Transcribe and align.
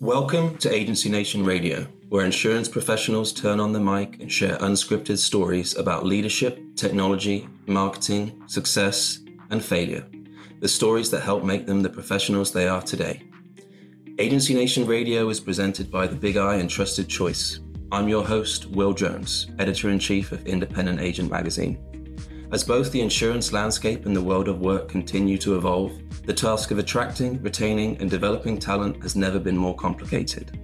Welcome 0.00 0.56
to 0.60 0.74
Agency 0.74 1.10
Nation 1.10 1.44
Radio, 1.44 1.86
where 2.08 2.24
insurance 2.24 2.70
professionals 2.70 3.34
turn 3.34 3.60
on 3.60 3.74
the 3.74 3.80
mic 3.80 4.18
and 4.18 4.32
share 4.32 4.56
unscripted 4.56 5.18
stories 5.18 5.76
about 5.76 6.06
leadership, 6.06 6.58
technology, 6.74 7.46
marketing, 7.66 8.42
success, 8.46 9.18
and 9.50 9.62
failure. 9.62 10.08
The 10.60 10.68
stories 10.68 11.10
that 11.10 11.20
help 11.20 11.44
make 11.44 11.66
them 11.66 11.82
the 11.82 11.90
professionals 11.90 12.50
they 12.50 12.66
are 12.66 12.80
today. 12.80 13.22
Agency 14.18 14.54
Nation 14.54 14.86
Radio 14.86 15.28
is 15.28 15.38
presented 15.38 15.90
by 15.90 16.06
the 16.06 16.16
Big 16.16 16.38
I 16.38 16.54
and 16.54 16.70
Trusted 16.70 17.06
Choice. 17.06 17.60
I'm 17.92 18.08
your 18.08 18.24
host, 18.24 18.70
Will 18.70 18.94
Jones, 18.94 19.48
editor 19.58 19.90
in 19.90 19.98
chief 19.98 20.32
of 20.32 20.46
Independent 20.46 20.98
Agent 20.98 21.30
Magazine. 21.30 21.78
As 22.52 22.64
both 22.64 22.90
the 22.90 23.00
insurance 23.00 23.52
landscape 23.52 24.06
and 24.06 24.16
the 24.16 24.22
world 24.22 24.48
of 24.48 24.60
work 24.60 24.88
continue 24.88 25.38
to 25.38 25.56
evolve, 25.56 25.92
the 26.26 26.34
task 26.34 26.72
of 26.72 26.78
attracting, 26.78 27.40
retaining, 27.42 27.96
and 28.00 28.10
developing 28.10 28.58
talent 28.58 29.00
has 29.04 29.14
never 29.14 29.38
been 29.38 29.56
more 29.56 29.76
complicated. 29.76 30.58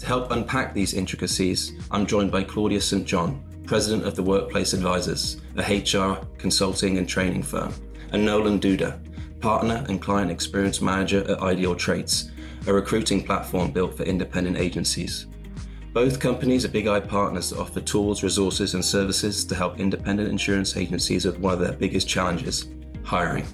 To 0.00 0.06
help 0.06 0.32
unpack 0.32 0.74
these 0.74 0.92
intricacies, 0.92 1.74
I'm 1.92 2.04
joined 2.04 2.32
by 2.32 2.42
Claudia 2.42 2.80
St. 2.80 3.06
John, 3.06 3.44
President 3.64 4.04
of 4.06 4.16
the 4.16 4.24
Workplace 4.24 4.72
Advisors, 4.72 5.40
a 5.56 5.62
HR 5.62 6.20
consulting 6.36 6.98
and 6.98 7.08
training 7.08 7.44
firm, 7.44 7.72
and 8.10 8.24
Nolan 8.24 8.58
Duda, 8.58 8.98
Partner 9.40 9.84
and 9.88 10.02
Client 10.02 10.32
Experience 10.32 10.80
Manager 10.80 11.20
at 11.30 11.38
IdealTraits, 11.38 12.32
a 12.66 12.72
recruiting 12.72 13.22
platform 13.22 13.70
built 13.70 13.96
for 13.96 14.02
independent 14.02 14.56
agencies. 14.56 15.26
Both 15.92 16.20
companies 16.20 16.64
are 16.64 16.68
Big 16.68 16.86
I 16.86 17.00
partners 17.00 17.50
that 17.50 17.58
offer 17.58 17.80
tools, 17.80 18.22
resources, 18.22 18.74
and 18.74 18.84
services 18.84 19.44
to 19.44 19.56
help 19.56 19.80
independent 19.80 20.28
insurance 20.28 20.76
agencies 20.76 21.24
with 21.24 21.40
one 21.40 21.54
of 21.54 21.58
their 21.58 21.72
biggest 21.72 22.06
challenges 22.06 22.68
hiring. 23.02 23.44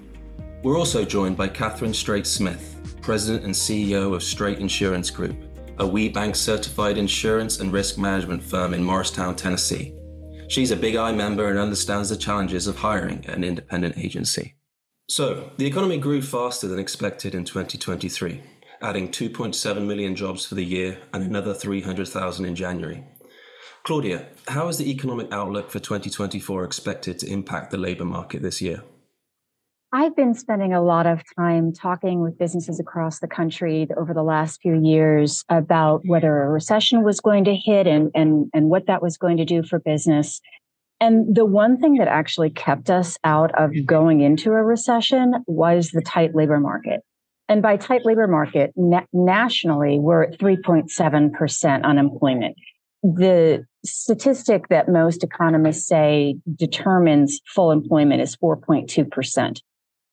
We're 0.62 0.78
also 0.78 1.02
joined 1.02 1.38
by 1.38 1.48
Katherine 1.48 1.94
Strate 1.94 2.26
Smith, 2.26 2.98
President 3.00 3.44
and 3.44 3.54
CEO 3.54 4.14
of 4.14 4.22
Strate 4.22 4.58
Insurance 4.58 5.08
Group, 5.08 5.34
a 5.78 5.84
WBENC 5.84 6.36
certified 6.36 6.98
insurance 6.98 7.60
and 7.60 7.72
risk 7.72 7.96
management 7.96 8.42
firm 8.42 8.74
in 8.74 8.84
Morristown, 8.84 9.34
Tennessee. 9.34 9.94
She's 10.48 10.72
a 10.72 10.76
Big 10.76 10.94
I 10.94 11.12
member 11.12 11.48
and 11.48 11.58
understands 11.58 12.10
the 12.10 12.16
challenges 12.18 12.66
of 12.66 12.76
hiring 12.76 13.24
an 13.28 13.44
independent 13.44 13.96
agency. 13.96 14.56
So, 15.08 15.52
the 15.56 15.66
economy 15.66 15.96
grew 15.96 16.20
faster 16.20 16.68
than 16.68 16.80
expected 16.80 17.34
in 17.34 17.44
2023 17.44 18.42
adding 18.82 19.08
2.7 19.08 19.86
million 19.86 20.14
jobs 20.14 20.46
for 20.46 20.54
the 20.54 20.64
year 20.64 20.98
and 21.12 21.22
another 21.22 21.54
300,000 21.54 22.44
in 22.44 22.54
January. 22.54 23.04
Claudia, 23.84 24.26
how 24.48 24.68
is 24.68 24.78
the 24.78 24.90
economic 24.90 25.32
outlook 25.32 25.70
for 25.70 25.78
2024 25.78 26.64
expected 26.64 27.18
to 27.20 27.30
impact 27.30 27.70
the 27.70 27.76
labor 27.76 28.04
market 28.04 28.42
this 28.42 28.60
year? 28.60 28.82
I've 29.92 30.16
been 30.16 30.34
spending 30.34 30.74
a 30.74 30.82
lot 30.82 31.06
of 31.06 31.22
time 31.38 31.72
talking 31.72 32.20
with 32.20 32.38
businesses 32.38 32.80
across 32.80 33.20
the 33.20 33.28
country 33.28 33.86
over 33.96 34.12
the 34.12 34.24
last 34.24 34.60
few 34.60 34.80
years 34.82 35.44
about 35.48 36.02
whether 36.04 36.42
a 36.42 36.50
recession 36.50 37.04
was 37.04 37.20
going 37.20 37.44
to 37.44 37.54
hit 37.54 37.86
and, 37.86 38.10
and, 38.14 38.50
and 38.52 38.68
what 38.68 38.86
that 38.88 39.00
was 39.00 39.16
going 39.16 39.36
to 39.36 39.44
do 39.44 39.62
for 39.62 39.78
business. 39.78 40.40
And 41.00 41.34
the 41.34 41.44
one 41.44 41.78
thing 41.78 41.94
that 41.94 42.08
actually 42.08 42.50
kept 42.50 42.90
us 42.90 43.16
out 43.22 43.52
of 43.54 43.70
going 43.86 44.20
into 44.20 44.50
a 44.50 44.64
recession 44.64 45.44
was 45.46 45.90
the 45.90 46.02
tight 46.02 46.34
labor 46.34 46.58
market. 46.58 47.02
And 47.48 47.62
by 47.62 47.76
tight 47.76 48.04
labor 48.04 48.26
market, 48.26 48.72
na- 48.76 49.06
nationally, 49.12 49.98
we're 49.98 50.24
at 50.24 50.38
3.7% 50.38 51.84
unemployment. 51.84 52.56
The 53.02 53.64
statistic 53.84 54.68
that 54.68 54.88
most 54.88 55.22
economists 55.22 55.86
say 55.86 56.36
determines 56.56 57.40
full 57.46 57.70
employment 57.70 58.20
is 58.20 58.36
4.2%. 58.36 59.60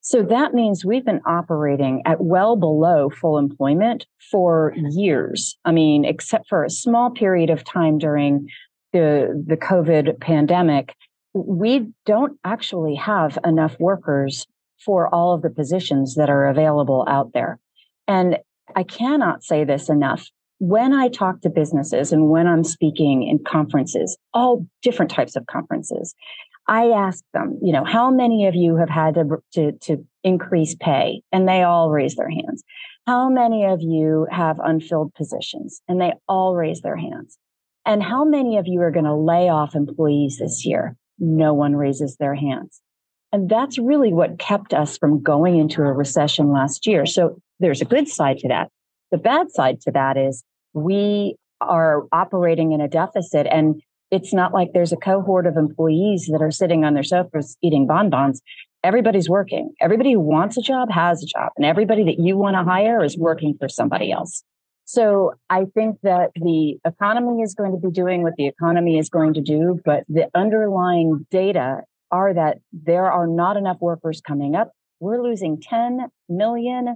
So 0.02 0.22
that 0.22 0.54
means 0.54 0.84
we've 0.84 1.06
been 1.06 1.22
operating 1.26 2.02
at 2.06 2.20
well 2.20 2.58
below 2.58 3.10
full 3.10 3.38
employment 3.38 4.06
for 4.30 4.76
years. 4.92 5.58
I 5.64 5.72
mean, 5.72 6.04
except 6.04 6.50
for 6.50 6.64
a 6.64 6.70
small 6.70 7.10
period 7.10 7.50
of 7.50 7.64
time 7.64 7.98
during 7.98 8.50
the, 8.92 9.44
the 9.48 9.56
COVID 9.56 10.20
pandemic, 10.20 10.94
we 11.34 11.94
don't 12.06 12.38
actually 12.44 12.96
have 12.96 13.40
enough 13.46 13.80
workers 13.80 14.46
for 14.86 15.14
all 15.14 15.34
of 15.34 15.42
the 15.42 15.50
positions 15.50 16.16
that 16.16 16.30
are 16.30 16.48
available 16.48 17.06
out 17.08 17.32
there. 17.34 17.60
And 18.08 18.38
I 18.76 18.84
cannot 18.84 19.44
say 19.44 19.64
this 19.64 19.90
enough. 19.90 20.28
When 20.60 20.94
I 20.94 21.10
talk 21.10 21.42
to 21.42 21.50
businesses 21.50 22.12
and 22.14 22.30
when 22.30 22.48
I'm 22.48 22.64
speaking 22.64 23.24
in 23.24 23.40
conferences, 23.46 24.18
all 24.34 24.66
different 24.82 25.12
types 25.12 25.36
of 25.36 25.46
conferences, 25.48 26.16
I 26.68 26.88
ask 26.88 27.24
them, 27.34 27.60
you 27.62 27.74
know, 27.74 27.84
how 27.84 28.10
many 28.10 28.46
of 28.46 28.56
you 28.56 28.78
have 28.78 28.90
had 28.90 29.16
to, 29.16 29.38
to, 29.54 29.72
to 29.82 30.06
increase 30.24 30.76
pay? 30.76 31.22
And 31.32 31.48
they 31.48 31.64
all 31.64 31.92
raise 31.92 32.16
their 32.16 32.30
hands. 32.30 32.64
How 33.06 33.30
many 33.30 33.66
of 33.66 33.82
you 33.82 34.28
have 34.32 34.60
unfilled 34.64 35.14
positions? 35.14 35.82
And 35.90 36.00
they 36.00 36.14
all 36.30 36.56
raise 36.56 36.82
their 36.82 36.96
hands. 36.96 37.38
And 37.86 38.02
how 38.02 38.24
many 38.24 38.58
of 38.58 38.66
you 38.66 38.82
are 38.82 38.92
going 38.92 39.06
to 39.06 39.16
lay 39.16 39.50
off 39.50 39.76
employees 39.76 40.38
this 40.40 40.66
year? 40.66 40.96
No 41.20 41.54
one 41.54 41.76
raises 41.76 42.16
their 42.16 42.36
hands. 42.36 42.82
And 43.34 43.50
that's 43.50 43.80
really 43.80 44.14
what 44.14 44.38
kept 44.38 44.74
us 44.74 44.98
from 44.98 45.22
going 45.22 45.58
into 45.58 45.82
a 45.82 45.92
recession 45.92 46.54
last 46.54 46.86
year. 46.86 47.06
So 47.08 47.36
there's 47.60 47.82
a 47.82 47.86
good 47.86 48.08
side 48.08 48.38
to 48.38 48.48
that. 48.48 48.70
The 49.12 49.18
bad 49.18 49.52
side 49.52 49.82
to 49.82 49.92
that 49.92 50.18
is 50.18 50.44
we 50.74 51.36
are 51.60 52.04
operating 52.12 52.72
in 52.74 52.80
a 52.80 52.88
deficit 52.88 53.48
and 53.48 53.82
it's 54.12 54.34
not 54.34 54.54
like 54.54 54.74
there's 54.74 54.92
a 54.92 54.98
cohort 54.98 55.48
of 55.48 55.58
employees 55.58 56.30
that 56.32 56.42
are 56.44 56.52
sitting 56.52 56.86
on 56.86 56.94
their 56.94 57.04
sofas 57.04 57.58
eating 57.64 57.88
bonbons. 57.88 58.42
Everybody's 58.84 59.28
working. 59.28 59.74
Everybody 59.82 60.14
who 60.14 60.20
wants 60.20 60.56
a 60.56 60.62
job 60.62 60.92
has 60.92 61.24
a 61.24 61.26
job, 61.26 61.52
and 61.58 61.66
everybody 61.66 62.04
that 62.04 62.20
you 62.20 62.38
want 62.38 62.56
to 62.56 62.64
hire 62.64 63.04
is 63.04 63.18
working 63.18 63.56
for 63.60 63.68
somebody 63.68 64.12
else. 64.12 64.44
So 64.86 65.34
I 65.50 65.66
think 65.74 65.98
that 66.04 66.30
the 66.36 66.78
economy 66.86 67.42
is 67.42 67.56
going 67.56 67.72
to 67.72 67.80
be 67.80 67.92
doing 67.92 68.22
what 68.22 68.36
the 68.38 68.46
economy 68.46 69.00
is 69.00 69.10
going 69.10 69.34
to 69.34 69.42
do, 69.42 69.80
but 69.84 70.04
the 70.10 70.30
underlying 70.36 71.26
data 71.32 71.82
are 72.14 72.34
that 72.34 72.60
there 72.72 73.12
are 73.12 73.28
not 73.28 73.58
enough 73.58 73.78
workers 73.82 74.22
coming 74.22 74.56
up. 74.56 74.72
We're 75.00 75.22
losing 75.22 75.60
10 75.60 76.08
million 76.30 76.96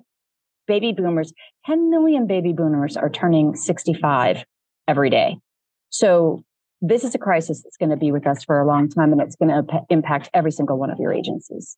baby 0.67 0.93
boomers. 0.93 1.33
10 1.65 1.89
million 1.89 2.27
baby 2.27 2.53
boomers 2.53 2.95
are 2.95 3.09
turning 3.09 3.55
65 3.55 4.45
every 4.87 5.09
day. 5.09 5.37
So 5.89 6.43
this 6.81 7.03
is 7.03 7.15
a 7.15 7.17
crisis 7.17 7.63
that's 7.63 7.77
going 7.77 7.89
to 7.89 7.97
be 7.97 8.11
with 8.11 8.27
us 8.27 8.43
for 8.43 8.59
a 8.59 8.67
long 8.67 8.89
time 8.89 9.11
and 9.11 9.19
it's 9.19 9.35
going 9.35 9.49
to 9.49 9.81
impact 9.89 10.29
every 10.35 10.51
single 10.51 10.77
one 10.77 10.91
of 10.91 10.99
your 10.99 11.11
agencies. 11.11 11.75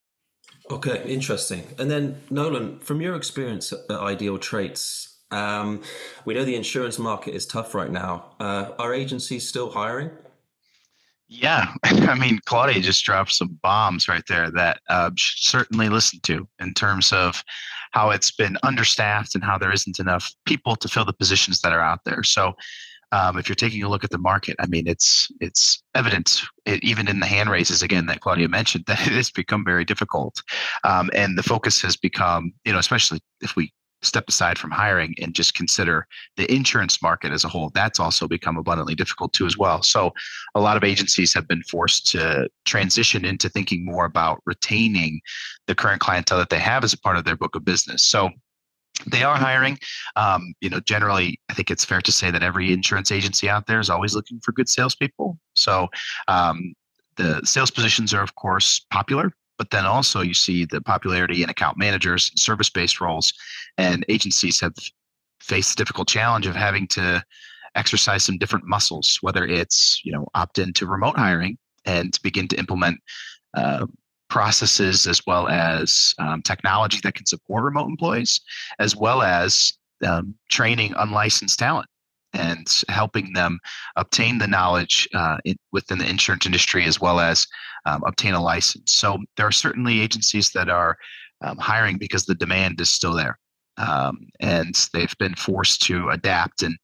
Okay, 0.70 1.02
interesting. 1.08 1.64
And 1.80 1.90
then, 1.90 2.22
Nolan, 2.30 2.80
from 2.80 3.02
your 3.02 3.16
experience 3.16 3.72
at 3.72 3.88
IdealTraits, 3.88 5.16
um, 5.32 5.82
we 6.26 6.34
know 6.34 6.44
the 6.44 6.56
insurance 6.56 7.00
market 7.00 7.34
is 7.34 7.46
tough 7.46 7.74
right 7.74 7.92
now. 7.92 8.26
Uh, 8.40 8.72
are 8.78 8.94
agencies 8.94 9.48
still 9.48 9.72
hiring? 9.72 10.12
Yeah, 11.32 11.76
I 11.84 12.16
mean, 12.16 12.40
Claudia 12.46 12.82
just 12.82 13.06
dropped 13.06 13.34
some 13.34 13.60
bombs 13.62 14.08
right 14.08 14.24
there 14.28 14.50
that 14.52 14.82
uh, 14.90 15.12
should 15.16 15.38
certainly 15.38 15.88
listen 15.88 16.20
to 16.24 16.48
in 16.60 16.74
terms 16.74 17.14
of 17.14 17.44
how 17.92 18.10
it's 18.10 18.32
been 18.32 18.58
understaffed 18.64 19.36
and 19.36 19.44
how 19.44 19.58
there 19.58 19.72
isn't 19.72 20.00
enough 20.00 20.34
people 20.46 20.76
to 20.76 20.88
fill 20.88 21.06
the 21.06 21.14
positions 21.14 21.62
that 21.62 21.72
are 21.72 21.82
out 21.82 22.00
there. 22.04 22.24
So, 22.24 22.54
um, 23.12 23.38
if 23.38 23.48
you're 23.48 23.56
taking 23.56 23.82
a 23.84 23.90
look 23.90 24.04
at 24.04 24.12
the 24.12 24.20
market, 24.20 24.56
I 24.60 24.66
mean, 24.68 24.88
it's 24.88 25.30
it's 25.40 25.84
evident, 25.96 26.42
it, 26.66 26.84
even 26.84 27.08
in 27.08 27.20
the 27.20 27.26
hand 27.26 27.50
raises 27.50 27.84
again 27.84 28.08
that 28.08 28.22
Claudia 28.22 28.50
mentioned, 28.50 28.86
that 28.88 29.00
it 29.06 29.14
has 29.14 29.30
become 29.30 29.64
very 29.64 29.86
difficult, 29.86 30.42
um, 30.84 31.12
and 31.14 31.38
the 31.38 31.44
focus 31.44 31.82
has 31.82 31.96
become, 31.96 32.54
you 32.66 32.74
know, 32.74 32.80
especially 32.80 33.20
if 33.42 33.56
we 33.56 33.72
step 34.02 34.26
aside 34.28 34.58
from 34.58 34.72
hiring 34.72 35.14
and 35.22 35.34
just 35.34 35.54
consider 35.54 36.08
the 36.38 36.52
insurance 36.54 37.02
market 37.02 37.32
as 37.32 37.44
a 37.44 37.50
whole, 37.50 37.72
that's 37.74 38.00
also 38.00 38.28
become 38.28 38.58
abundantly 38.58 38.96
difficult 38.96 39.34
too 39.34 39.46
as 39.46 39.58
well. 39.58 39.82
So 39.82 40.12
a 40.56 40.62
lot 40.62 40.78
of 40.78 40.84
agencies 40.84 41.34
have 41.34 41.48
been 41.48 41.64
forced 41.64 42.08
to 42.12 42.50
transition 42.66 43.26
into 43.26 43.50
thinking 43.50 43.86
more 43.86 44.06
about 44.06 44.42
retaining 44.46 45.22
the 45.68 45.76
current 45.76 46.02
clientele 46.02 46.38
that 46.38 46.50
they 46.50 46.60
have 46.60 46.84
as 46.84 46.94
a 46.94 47.00
part 47.00 47.18
of 47.18 47.26
their 47.26 47.36
book 47.36 47.56
of 47.56 47.66
business. 47.66 48.04
So 48.04 48.30
they 49.08 49.24
are 49.24 49.38
hiring. 49.38 49.78
Um, 50.16 50.54
you 50.62 50.70
know, 50.70 50.80
generally, 50.82 51.40
I 51.50 51.54
think 51.54 51.72
it's 51.72 51.86
fair 51.86 52.02
to 52.02 52.12
say 52.12 52.32
that 52.32 52.44
every 52.44 52.74
insurance 52.74 53.12
agency 53.12 53.50
out 53.50 53.66
there 53.68 53.80
is 53.80 53.90
always 53.90 54.14
looking 54.14 54.40
for 54.44 54.52
good 54.52 54.68
salespeople. 54.68 55.38
So 55.56 55.88
um, 56.28 56.74
the 57.16 57.42
sales 57.46 57.72
positions 57.72 58.14
are, 58.14 58.22
of 58.22 58.36
course, 58.36 58.86
popular 58.92 59.32
but 59.60 59.70
then 59.70 59.86
also 59.86 60.22
you 60.22 60.34
see 60.34 60.66
the 60.66 60.82
popularity 60.82 61.44
in 61.44 61.50
account 61.50 61.78
managers, 61.78 62.32
service 62.36 62.70
based 62.70 63.00
roles, 63.00 63.32
and 63.78 64.04
agencies 64.10 64.60
have 64.62 64.74
faced 65.42 65.78
the 65.78 65.82
difficult 65.82 66.08
challenge 66.08 66.48
of 66.48 66.56
having 66.56 66.88
to 66.88 67.24
exercise 67.76 68.24
some 68.24 68.38
different 68.40 68.66
muscles, 68.66 69.20
whether 69.22 69.46
it's 69.46 70.02
you 70.04 70.12
know 70.12 70.26
opt 70.34 70.58
into 70.58 70.88
remote 70.88 71.18
hiring 71.18 71.58
and 71.86 72.18
begin 72.24 72.48
to 72.48 72.58
implement 72.58 72.98
uh, 73.54 73.86
processes 74.30 75.06
as 75.06 75.22
well 75.28 75.48
as 75.50 76.16
um, 76.20 76.42
technology 76.42 77.00
that 77.04 77.16
can 77.16 77.26
support 77.26 77.64
remote 77.64 77.90
employees, 77.90 78.40
as 78.80 78.96
well 78.96 79.22
as 79.22 79.74
um, 80.06 80.34
training 80.50 80.94
unlicensed 80.98 81.60
talent 81.60 81.88
and 82.34 82.84
helping 82.90 83.34
them 83.34 83.60
obtain 83.96 84.38
the 84.38 84.48
knowledge 84.48 85.08
uh, 85.14 85.38
in, 85.46 85.56
within 85.72 85.98
the 85.98 86.10
insurance 86.10 86.46
industry 86.46 86.86
as 86.86 87.00
well 87.02 87.20
as 87.20 87.46
um, 87.86 88.04
obtain 88.06 88.34
a 88.34 88.42
license. 88.42 88.94
So 88.94 89.18
there 89.36 89.48
are 89.48 89.52
certainly 89.52 90.02
agencies 90.02 90.52
that 90.52 90.70
are 90.70 90.98
um, 91.42 91.58
hiring 91.58 91.98
because 91.98 92.26
the 92.26 92.36
demand 92.36 92.82
is 92.82 92.90
still 92.90 93.14
there. 93.14 93.38
um, 93.80 94.28
and 94.40 94.90
they've 94.94 95.18
been 95.18 95.36
forced 95.36 95.82
to 95.84 96.10
adapt. 96.10 96.62
And 96.62 96.78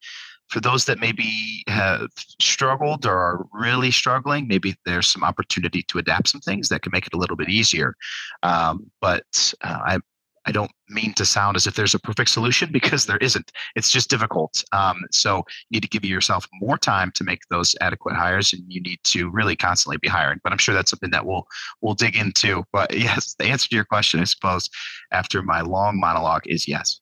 for 0.49 0.59
those 0.59 0.85
that 0.85 0.99
maybe 0.99 1.63
have 1.67 2.07
struggled 2.39 3.05
or 3.05 3.17
are 3.17 3.45
really 3.51 3.91
struggling, 3.91 4.47
maybe 4.47 4.75
there's 4.85 5.09
some 5.09 5.23
opportunity 5.23 5.83
to 5.83 5.99
adapt 5.99 6.29
some 6.29 6.41
things 6.41 6.69
that 6.69 6.81
can 6.81 6.91
make 6.91 7.05
it 7.05 7.13
a 7.13 7.17
little 7.17 7.35
bit 7.35 7.49
easier. 7.49 7.95
Um, 8.43 8.89
but 9.01 9.53
uh, 9.63 9.79
I, 9.85 9.99
I 10.45 10.51
don't 10.51 10.71
mean 10.89 11.13
to 11.13 11.25
sound 11.25 11.57
as 11.57 11.65
if 11.65 11.75
there's 11.75 11.93
a 11.93 11.99
perfect 11.99 12.29
solution 12.29 12.71
because 12.71 13.05
there 13.05 13.17
isn't. 13.17 13.51
It's 13.75 13.89
just 13.89 14.09
difficult. 14.09 14.63
Um, 14.71 15.01
so 15.11 15.37
you 15.69 15.77
need 15.77 15.83
to 15.83 15.89
give 15.89 16.05
yourself 16.05 16.47
more 16.61 16.77
time 16.77 17.11
to 17.15 17.23
make 17.23 17.41
those 17.49 17.75
adequate 17.81 18.15
hires, 18.15 18.53
and 18.53 18.63
you 18.67 18.81
need 18.81 18.99
to 19.05 19.29
really 19.29 19.55
constantly 19.55 19.97
be 19.97 20.07
hiring. 20.07 20.39
But 20.43 20.51
I'm 20.51 20.59
sure 20.59 20.75
that's 20.75 20.89
something 20.91 21.11
that 21.11 21.25
we'll 21.25 21.47
we'll 21.81 21.95
dig 21.95 22.15
into. 22.15 22.63
But 22.71 22.93
yes, 22.97 23.35
the 23.39 23.45
answer 23.45 23.69
to 23.69 23.75
your 23.75 23.85
question, 23.85 24.19
I 24.19 24.25
suppose, 24.25 24.69
after 25.11 25.41
my 25.41 25.61
long 25.61 25.99
monologue, 25.99 26.43
is 26.45 26.67
yes. 26.67 26.99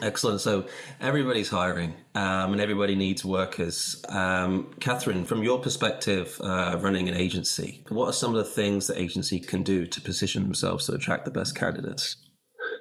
Excellent. 0.00 0.40
So 0.40 0.66
everybody's 1.00 1.50
hiring, 1.50 1.94
um, 2.14 2.52
and 2.52 2.60
everybody 2.60 2.94
needs 2.94 3.26
workers. 3.26 4.02
Um, 4.08 4.72
Katherine, 4.80 5.26
from 5.26 5.42
your 5.42 5.58
perspective, 5.60 6.40
uh, 6.42 6.78
running 6.80 7.10
an 7.10 7.14
agency, 7.14 7.84
what 7.90 8.06
are 8.06 8.12
some 8.12 8.34
of 8.34 8.42
the 8.42 8.50
things 8.50 8.86
that 8.86 8.96
agency 8.96 9.38
can 9.38 9.62
do 9.62 9.86
to 9.86 10.00
position 10.00 10.44
themselves 10.44 10.86
to 10.86 10.94
attract 10.94 11.26
the 11.26 11.30
best 11.30 11.54
candidates? 11.54 12.16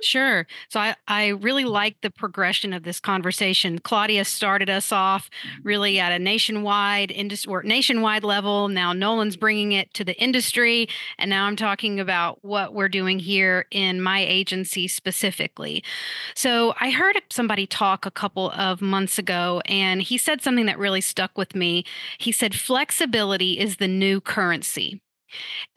Sure. 0.03 0.47
So 0.69 0.79
I, 0.79 0.95
I 1.07 1.27
really 1.27 1.65
like 1.65 2.01
the 2.01 2.09
progression 2.09 2.73
of 2.73 2.83
this 2.83 2.99
conversation. 2.99 3.79
Claudia 3.79 4.25
started 4.25 4.69
us 4.69 4.91
off 4.91 5.29
really 5.63 5.95
mm-hmm. 5.95 6.05
at 6.05 6.11
a 6.11 6.19
nationwide 6.19 7.11
industry 7.11 7.51
or 7.51 7.63
nationwide 7.63 8.23
level. 8.23 8.67
Now 8.67 8.93
Nolan's 8.93 9.37
bringing 9.37 9.73
it 9.73 9.93
to 9.93 10.03
the 10.03 10.19
industry. 10.21 10.89
And 11.17 11.29
now 11.29 11.45
I'm 11.45 11.55
talking 11.55 11.99
about 11.99 12.39
what 12.43 12.73
we're 12.73 12.89
doing 12.89 13.19
here 13.19 13.65
in 13.71 14.01
my 14.01 14.19
agency 14.19 14.87
specifically. 14.87 15.83
So 16.35 16.73
I 16.79 16.89
heard 16.89 17.21
somebody 17.29 17.67
talk 17.67 18.05
a 18.05 18.11
couple 18.11 18.51
of 18.51 18.81
months 18.81 19.17
ago, 19.17 19.61
and 19.65 20.01
he 20.01 20.17
said 20.17 20.41
something 20.41 20.65
that 20.65 20.79
really 20.79 21.01
stuck 21.01 21.37
with 21.37 21.55
me. 21.55 21.85
He 22.17 22.31
said, 22.31 22.55
flexibility 22.55 23.59
is 23.59 23.77
the 23.77 23.87
new 23.87 24.21
currency. 24.21 25.01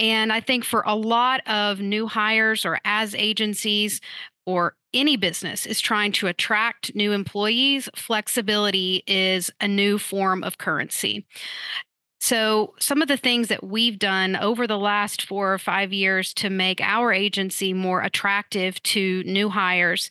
And 0.01 0.33
I 0.33 0.41
think 0.41 0.65
for 0.65 0.83
a 0.87 0.95
lot 0.95 1.47
of 1.47 1.81
new 1.81 2.07
hires 2.07 2.65
or 2.65 2.79
as 2.85 3.15
agencies 3.15 4.01
or 4.47 4.77
any 4.93 5.17
business 5.17 5.67
is 5.67 5.81
trying 5.81 6.13
to 6.13 6.27
attract 6.27 6.95
new 6.95 7.13
employees, 7.13 7.89
flexibility 7.97 9.03
is 9.07 9.51
a 9.61 9.69
new 9.69 9.99
form 9.99 10.45
of 10.45 10.59
currency. 10.59 11.27
So, 12.21 12.73
some 12.81 13.03
of 13.03 13.09
the 13.09 13.19
things 13.19 13.49
that 13.49 13.63
we've 13.63 13.99
done 13.99 14.35
over 14.35 14.67
the 14.67 14.79
last 14.79 15.27
four 15.27 15.53
or 15.53 15.59
five 15.59 15.93
years 15.93 16.33
to 16.35 16.49
make 16.49 16.81
our 16.81 17.13
agency 17.13 17.75
more 17.75 18.01
attractive 18.01 18.83
to 18.85 19.23
new 19.25 19.51
hires 19.51 20.09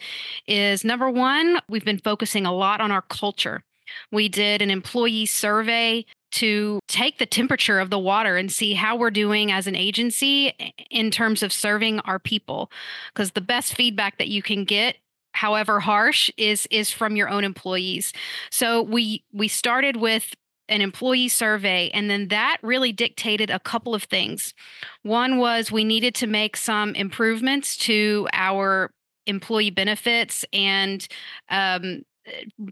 is 0.48 0.84
number 0.84 1.10
one, 1.10 1.60
we've 1.68 1.84
been 1.84 1.98
focusing 1.98 2.46
a 2.46 2.54
lot 2.54 2.82
on 2.82 2.92
our 2.92 3.02
culture. 3.02 3.64
We 4.12 4.30
did 4.30 4.62
an 4.62 4.70
employee 4.70 5.26
survey 5.26 6.06
to 6.34 6.80
take 6.88 7.18
the 7.18 7.26
temperature 7.26 7.80
of 7.80 7.90
the 7.90 8.00
water 8.00 8.38
and 8.38 8.52
see 8.52 8.74
how 8.74 8.96
we're 8.96 9.12
doing 9.12 9.52
as 9.52 9.68
an 9.68 9.76
agency 9.76 10.54
in 10.90 11.12
terms 11.12 11.44
of 11.44 11.54
serving 11.54 12.00
our 12.02 12.20
people. 12.20 12.72
Because 13.14 13.32
the 13.32 13.42
best 13.42 13.76
feedback 13.76 14.18
that 14.18 14.28
you 14.28 14.42
can 14.42 14.64
get 14.66 14.98
however 15.34 15.80
harsh 15.80 16.30
is 16.38 16.68
is 16.70 16.92
from 16.92 17.16
your 17.16 17.30
own 17.30 17.44
employees. 17.44 18.14
So 18.52 18.82
we 18.82 19.24
we 19.32 19.48
started 19.48 19.98
with 19.98 20.34
an 20.70 20.82
employee 20.82 21.28
survey 21.28 21.92
and 21.94 22.10
then 22.10 22.30
that 22.30 22.58
really 22.64 22.92
dictated 22.92 23.50
a 23.50 23.60
couple 23.60 23.94
of 23.94 24.04
things. 24.04 24.54
One 25.02 25.38
was 25.38 25.72
we 25.72 25.84
needed 25.84 26.16
to 26.16 26.28
make 26.28 26.56
some 26.56 26.96
improvements 26.96 27.76
to 27.78 28.28
our 28.32 28.92
employee 29.26 29.72
benefits 29.72 30.46
and 30.54 31.06
um, 31.50 32.04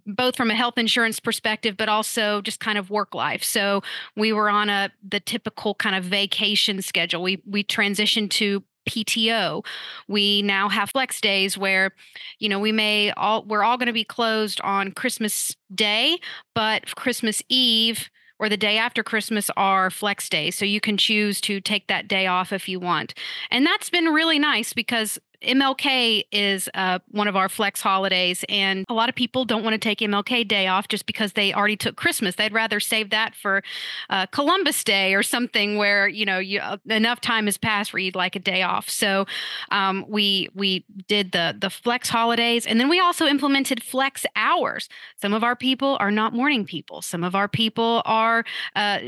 both 0.05 0.35
from 0.35 0.49
a 0.51 0.55
health 0.55 0.77
insurance 0.77 1.19
perspective 1.19 1.75
but 1.77 1.89
also 1.89 2.41
just 2.41 2.59
kind 2.59 2.77
of 2.77 2.89
work 2.89 3.13
life 3.13 3.43
so 3.43 3.81
we 4.15 4.31
were 4.31 4.49
on 4.49 4.69
a 4.69 4.89
the 5.07 5.19
typical 5.19 5.75
kind 5.75 5.95
of 5.95 6.03
vacation 6.03 6.81
schedule 6.81 7.21
we 7.21 7.41
we 7.45 7.63
transitioned 7.63 8.29
to 8.29 8.63
PTO. 8.89 9.63
We 10.07 10.41
now 10.41 10.69
have 10.69 10.89
flex 10.89 11.21
days 11.21 11.57
where, 11.57 11.91
you 12.39 12.49
know, 12.49 12.59
we 12.59 12.71
may 12.71 13.11
all 13.11 13.43
we're 13.43 13.63
all 13.63 13.77
going 13.77 13.87
to 13.87 13.93
be 13.93 14.03
closed 14.03 14.59
on 14.61 14.91
Christmas 14.91 15.55
Day, 15.73 16.19
but 16.55 16.95
Christmas 16.95 17.41
Eve 17.49 18.09
or 18.39 18.49
the 18.49 18.57
day 18.57 18.77
after 18.77 19.03
Christmas 19.03 19.51
are 19.55 19.91
flex 19.91 20.27
days. 20.27 20.57
So 20.57 20.65
you 20.65 20.81
can 20.81 20.97
choose 20.97 21.39
to 21.41 21.61
take 21.61 21.87
that 21.87 22.07
day 22.07 22.25
off 22.25 22.51
if 22.51 22.67
you 22.67 22.79
want. 22.79 23.13
And 23.51 23.65
that's 23.65 23.89
been 23.89 24.05
really 24.05 24.39
nice 24.39 24.73
because 24.73 25.19
MLK 25.43 26.23
is 26.31 26.69
uh, 26.73 26.99
one 27.09 27.27
of 27.27 27.35
our 27.35 27.49
flex 27.49 27.81
holidays, 27.81 28.45
and 28.47 28.85
a 28.89 28.93
lot 28.93 29.09
of 29.09 29.15
people 29.15 29.45
don't 29.45 29.63
want 29.63 29.73
to 29.73 29.77
take 29.77 29.99
MLK 29.99 30.47
Day 30.47 30.67
off 30.67 30.87
just 30.87 31.05
because 31.05 31.33
they 31.33 31.53
already 31.53 31.75
took 31.75 31.95
Christmas. 31.95 32.35
They'd 32.35 32.53
rather 32.53 32.79
save 32.79 33.09
that 33.09 33.35
for 33.35 33.63
uh, 34.09 34.27
Columbus 34.27 34.83
Day 34.83 35.13
or 35.13 35.23
something 35.23 35.77
where 35.77 36.07
you 36.07 36.25
know 36.25 36.39
you, 36.39 36.59
uh, 36.59 36.77
enough 36.89 37.21
time 37.21 37.45
has 37.45 37.57
passed 37.57 37.91
where 37.93 37.99
you'd 37.99 38.15
like 38.15 38.35
a 38.35 38.39
day 38.39 38.61
off. 38.61 38.89
So 38.89 39.25
um, 39.71 40.05
we 40.07 40.49
we 40.53 40.85
did 41.07 41.31
the 41.31 41.55
the 41.59 41.69
flex 41.69 42.09
holidays, 42.09 42.65
and 42.67 42.79
then 42.79 42.89
we 42.89 42.99
also 42.99 43.25
implemented 43.25 43.83
flex 43.83 44.25
hours. 44.35 44.89
Some 45.21 45.33
of 45.33 45.43
our 45.43 45.55
people 45.55 45.97
are 45.99 46.11
not 46.11 46.33
morning 46.33 46.65
people. 46.65 47.01
Some 47.01 47.23
of 47.23 47.35
our 47.35 47.47
people 47.47 48.03
are 48.05 48.45
uh, 48.75 48.99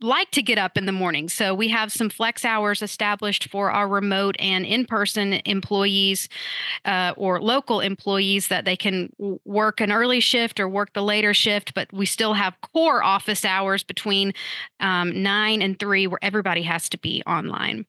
like 0.00 0.30
to 0.32 0.42
get 0.42 0.58
up 0.58 0.76
in 0.76 0.84
the 0.84 0.92
morning. 0.92 1.28
So 1.28 1.54
we 1.54 1.68
have 1.68 1.90
some 1.90 2.10
flex 2.10 2.44
hours 2.44 2.82
established 2.82 3.48
for 3.48 3.70
our 3.70 3.88
remote 3.88 4.36
and 4.38 4.66
in 4.66 4.84
person 4.84 5.40
employees 5.44 6.28
uh, 6.84 7.14
or 7.16 7.40
local 7.40 7.80
employees 7.80 8.48
that 8.48 8.64
they 8.64 8.76
can 8.76 9.10
work 9.44 9.80
an 9.80 9.90
early 9.90 10.20
shift 10.20 10.60
or 10.60 10.68
work 10.68 10.92
the 10.92 11.02
later 11.02 11.32
shift, 11.32 11.72
but 11.74 11.90
we 11.92 12.04
still 12.04 12.34
have 12.34 12.60
core 12.60 13.02
office 13.02 13.44
hours 13.44 13.82
between 13.82 14.32
um, 14.80 15.22
nine 15.22 15.62
and 15.62 15.78
three 15.78 16.06
where 16.06 16.22
everybody 16.22 16.62
has 16.62 16.88
to 16.90 16.98
be 16.98 17.22
online. 17.26 17.86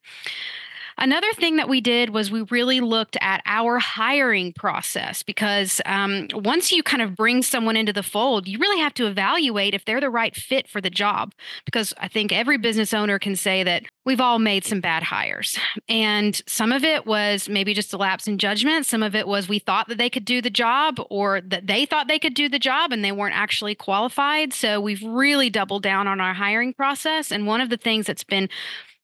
Another 1.00 1.32
thing 1.34 1.58
that 1.58 1.70
we 1.70 1.80
did 1.80 2.10
was 2.10 2.32
we 2.32 2.42
really 2.44 2.82
looked 2.82 3.18
at 3.22 3.42
our 3.46 3.78
hiring 3.78 4.52
process 4.54 5.22
because 5.22 5.80
um, 5.86 6.28
once 6.34 6.72
you 6.72 6.82
kind 6.82 7.04
of 7.04 7.16
bring 7.16 7.44
someone 7.44 7.78
into 7.78 7.94
the 7.94 8.02
fold, 8.02 8.48
you 8.48 8.58
really 8.58 8.82
have 8.82 8.96
to 8.96 9.06
evaluate 9.06 9.76
if 9.76 9.86
they're 9.86 10.02
the 10.02 10.10
right 10.10 10.36
fit 10.36 10.68
for 10.68 10.82
the 10.82 10.90
job. 10.90 11.34
Because 11.66 11.94
I 12.00 12.08
think 12.08 12.32
every 12.32 12.58
business 12.58 12.96
owner 12.96 13.20
can 13.20 13.36
say 13.36 13.64
that 13.64 13.84
we've 14.06 14.20
all 14.20 14.40
made 14.40 14.66
some 14.66 14.82
bad 14.82 15.04
hires. 15.04 15.60
And 15.88 16.42
some 16.48 16.72
of 16.72 16.84
it 16.84 17.06
was 17.06 17.48
maybe 17.48 17.76
just 17.76 17.94
a 17.94 17.98
lapse 17.98 18.28
in 18.28 18.40
judgment. 18.40 18.88
Some 18.88 19.04
of 19.04 19.14
it 19.14 19.28
was 19.28 19.48
we 19.48 19.60
thought 19.60 19.90
that 19.90 20.00
they 20.00 20.10
could 20.10 20.26
do 20.26 20.42
the 20.42 20.50
job 20.50 20.96
or 21.12 21.42
that 21.42 21.68
they 21.68 21.86
thought 21.86 22.08
they 22.08 22.20
could 22.20 22.34
do 22.34 22.50
the 22.50 22.58
job 22.58 22.92
and 22.92 23.04
they 23.04 23.12
weren't 23.12 23.36
actually 23.36 23.76
qualified. 23.76 24.52
So 24.52 24.82
we've 24.82 25.04
really 25.04 25.52
doubled 25.52 25.84
down 25.84 26.08
on 26.08 26.20
our 26.20 26.34
hiring 26.34 26.74
process. 26.74 27.32
And 27.32 27.46
one 27.46 27.62
of 27.62 27.70
the 27.70 27.78
things 27.78 28.08
that's 28.08 28.24
been 28.24 28.50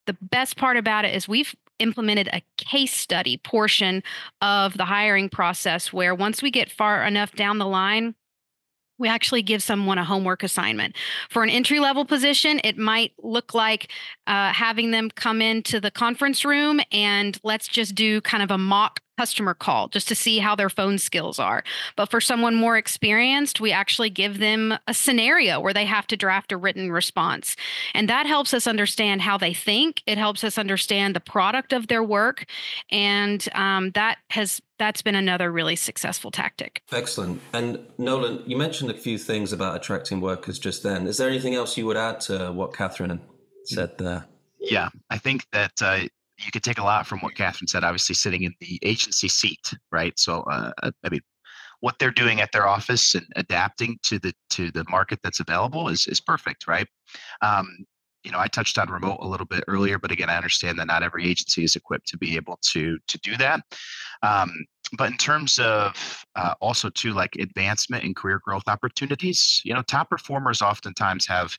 the 0.06 0.18
best 0.22 0.58
part 0.58 0.78
about 0.78 1.06
it 1.06 1.16
is 1.16 1.28
we've 1.28 1.56
implemented 1.84 2.30
a 2.34 2.42
case 2.58 2.94
study 2.94 3.38
portion 3.38 4.02
of 4.42 4.76
the 4.78 4.86
hiring 4.86 5.30
process 5.30 5.94
where 5.94 6.16
once 6.16 6.42
we 6.42 6.50
get 6.50 6.72
far 6.72 7.06
enough 7.06 7.34
down 7.34 7.60
the 7.60 7.68
line, 7.68 8.16
we 8.98 9.10
actually 9.10 9.42
give 9.42 9.62
someone 9.62 9.98
a 9.98 10.04
homework 10.04 10.44
assignment. 10.44 10.96
For 11.30 11.44
an 11.44 11.50
entry 11.50 11.80
level 11.80 12.06
position, 12.06 12.62
it 12.64 12.78
might 12.78 13.12
look 13.22 13.54
like 13.54 13.92
uh, 14.28 14.54
having 14.54 14.92
them 14.92 15.10
come 15.10 15.42
into 15.42 15.80
the 15.82 15.92
conference 15.92 16.46
room 16.46 16.80
and 16.92 17.38
let's 17.44 17.68
just 17.68 17.96
do 17.96 18.22
kind 18.22 18.42
of 18.42 18.50
a 18.50 18.58
mock 18.58 19.02
customer 19.18 19.54
call 19.54 19.88
just 19.88 20.08
to 20.08 20.16
see 20.16 20.40
how 20.40 20.56
their 20.56 20.70
phone 20.70 20.98
skills 20.98 21.40
are. 21.40 21.64
But 21.96 22.10
for 22.10 22.22
someone 22.22 22.56
more 22.56 22.78
experienced, 22.78 23.60
we 23.60 23.72
actually 23.72 24.10
give 24.10 24.40
them 24.40 24.78
a 24.88 24.94
scenario 24.94 25.60
where 25.60 25.74
they 25.74 25.86
have 25.86 26.08
to 26.08 26.18
draft 26.18 26.52
a 26.52 26.58
written 26.58 26.92
response. 26.92 27.56
And 27.94 28.10
that 28.10 28.26
helps 28.26 28.54
us 28.54 28.68
understand 28.68 29.22
how 29.22 29.38
they 29.38 29.54
think. 29.54 30.02
It 30.06 30.18
helps 30.18 30.44
us 30.44 30.58
understand 30.58 31.16
the 31.16 31.20
product 31.20 31.74
of 31.74 31.88
their 31.88 32.04
work. 32.04 32.46
And 32.92 33.48
um, 33.54 33.92
that 33.92 34.18
has 34.30 34.62
that's 34.80 35.02
been 35.02 35.16
another 35.16 35.52
really 35.52 35.76
successful 35.76 36.32
tactic. 36.32 36.82
Excellent. 36.92 37.42
And 37.54 37.80
Nolan, 37.98 38.44
you 38.46 38.58
mentioned 38.58 38.92
a 38.92 38.96
few 38.96 39.18
things 39.18 39.54
about 39.54 39.76
attracting 39.76 40.20
workers 40.20 40.60
just 40.60 40.84
then. 40.84 41.08
Is 41.08 41.18
there 41.18 41.30
anything 41.30 41.56
else 41.56 41.78
you 41.78 41.86
would 41.86 41.96
add 41.96 42.20
to 42.22 42.52
what 42.52 42.74
Katherine 42.74 43.22
said 43.66 43.98
there? 43.98 44.26
Yeah, 44.60 44.90
I 45.10 45.18
think 45.18 45.46
that 45.52 45.82
uh, 45.82 46.08
you 46.46 46.52
could 46.52 46.64
take 46.64 46.80
a 46.80 46.84
lot 46.84 47.08
from 47.08 47.20
what 47.20 47.36
Katherine 47.36 47.68
said. 47.68 47.84
Obviously, 47.84 48.16
sitting 48.16 48.44
in 48.44 48.54
the 48.60 48.80
agency 48.84 49.28
seat, 49.28 49.74
right? 49.92 50.18
So, 50.18 50.42
uh, 50.42 50.72
uh, 50.82 50.92
I 51.04 51.10
mean, 51.10 51.22
what 51.80 52.00
they're 52.00 52.12
doing 52.12 52.40
at 52.40 52.52
their 52.52 52.68
office 52.68 53.14
and 53.16 53.26
adapting 53.36 54.00
to 54.04 54.20
the 54.20 54.34
to 54.52 54.72
the 54.72 54.86
market 54.90 55.20
that's 55.24 55.40
available 55.40 55.90
is 55.90 56.08
is 56.08 56.22
perfect, 56.22 56.68
right? 56.68 56.88
Um, 57.42 57.86
you 58.24 58.32
know, 58.32 58.40
I 58.40 58.48
touched 58.48 58.78
on 58.78 58.90
remote 58.90 59.18
a 59.20 59.28
little 59.28 59.46
bit 59.46 59.66
earlier, 59.68 60.00
but 60.00 60.12
again, 60.12 60.30
I 60.30 60.38
understand 60.38 60.80
that 60.80 60.88
not 60.88 61.04
every 61.04 61.28
agency 61.28 61.64
is 61.64 61.76
equipped 61.76 62.08
to 62.08 62.18
be 62.18 62.36
able 62.36 62.58
to 62.62 62.98
to 63.08 63.18
do 63.20 63.36
that. 63.38 63.62
Um, 64.22 64.66
but 64.98 65.12
in 65.12 65.18
terms 65.18 65.60
of 65.60 66.26
uh, 66.36 66.54
also 66.62 66.90
too 66.90 67.14
like 67.14 67.36
advancement 67.36 68.04
and 68.04 68.16
career 68.16 68.40
growth 68.44 68.64
opportunities, 68.68 69.62
you 69.66 69.74
know, 69.74 69.82
top 69.82 70.10
performers 70.10 70.62
oftentimes 70.62 71.26
have 71.28 71.58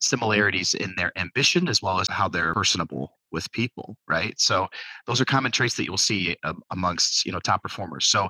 similarities 0.00 0.74
in 0.74 0.94
their 0.96 1.12
ambition 1.16 1.68
as 1.68 1.80
well 1.82 2.00
as 2.00 2.08
how 2.08 2.28
they're 2.28 2.54
personable 2.54 3.12
with 3.32 3.50
people 3.52 3.96
right? 4.08 4.38
So 4.38 4.68
those 5.06 5.20
are 5.20 5.24
common 5.24 5.52
traits 5.52 5.74
that 5.76 5.84
you'll 5.84 5.98
see 5.98 6.36
uh, 6.44 6.54
amongst 6.70 7.26
you 7.26 7.32
know 7.32 7.40
top 7.40 7.62
performers. 7.62 8.06
So 8.06 8.28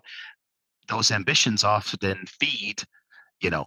those 0.88 1.10
ambitions 1.10 1.64
often 1.64 2.24
feed, 2.26 2.82
you 3.40 3.50
know, 3.50 3.66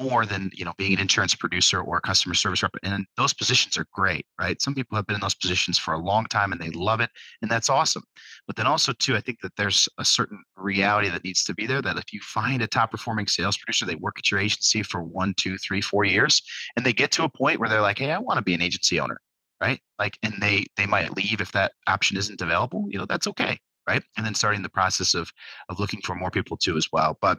more 0.00 0.26
than 0.26 0.50
you 0.54 0.64
know 0.64 0.72
being 0.78 0.94
an 0.94 1.00
insurance 1.00 1.34
producer 1.34 1.80
or 1.80 1.98
a 1.98 2.00
customer 2.00 2.34
service 2.34 2.62
rep 2.62 2.72
and 2.82 3.06
those 3.16 3.32
positions 3.32 3.76
are 3.76 3.86
great 3.92 4.26
right? 4.38 4.60
Some 4.60 4.74
people 4.74 4.96
have 4.96 5.06
been 5.06 5.14
in 5.14 5.20
those 5.20 5.34
positions 5.34 5.78
for 5.78 5.94
a 5.94 5.98
long 5.98 6.26
time 6.26 6.52
and 6.52 6.60
they 6.60 6.70
love 6.70 7.00
it 7.00 7.10
and 7.42 7.50
that's 7.50 7.70
awesome. 7.70 8.02
But 8.46 8.56
then 8.56 8.66
also 8.66 8.92
too 8.92 9.16
i 9.16 9.20
think 9.20 9.40
that 9.40 9.56
there's 9.56 9.88
a 9.98 10.04
certain 10.04 10.42
reality 10.56 11.08
that 11.08 11.24
needs 11.24 11.44
to 11.44 11.54
be 11.54 11.66
there 11.66 11.82
that 11.82 11.98
if 11.98 12.12
you 12.12 12.20
find 12.20 12.62
a 12.62 12.66
top 12.66 12.90
performing 12.90 13.26
sales 13.26 13.56
producer 13.56 13.86
they 13.86 13.96
work 13.96 14.18
at 14.18 14.30
your 14.30 14.40
agency 14.40 14.82
for 14.82 15.02
one 15.02 15.34
two 15.36 15.56
three 15.58 15.80
four 15.80 16.04
years 16.04 16.42
and 16.76 16.84
they 16.84 16.92
get 16.92 17.10
to 17.12 17.24
a 17.24 17.28
point 17.28 17.58
where 17.58 17.68
they're 17.68 17.80
like 17.80 17.98
hey 17.98 18.12
i 18.12 18.18
want 18.18 18.38
to 18.38 18.44
be 18.44 18.54
an 18.54 18.62
agency 18.62 19.00
owner 19.00 19.18
right? 19.60 19.80
Like 19.98 20.18
and 20.22 20.34
they 20.40 20.66
they 20.76 20.86
might 20.86 21.16
leave 21.16 21.40
if 21.40 21.52
that 21.52 21.72
option 21.86 22.16
isn't 22.16 22.42
available 22.42 22.86
you 22.88 22.98
know 22.98 23.06
that's 23.06 23.26
okay 23.28 23.58
right? 23.88 24.02
And 24.16 24.24
then 24.24 24.34
starting 24.34 24.62
the 24.62 24.68
process 24.68 25.14
of 25.14 25.32
of 25.68 25.80
looking 25.80 26.00
for 26.02 26.14
more 26.14 26.30
people 26.30 26.56
too 26.56 26.76
as 26.76 26.88
well. 26.92 27.18
But 27.20 27.38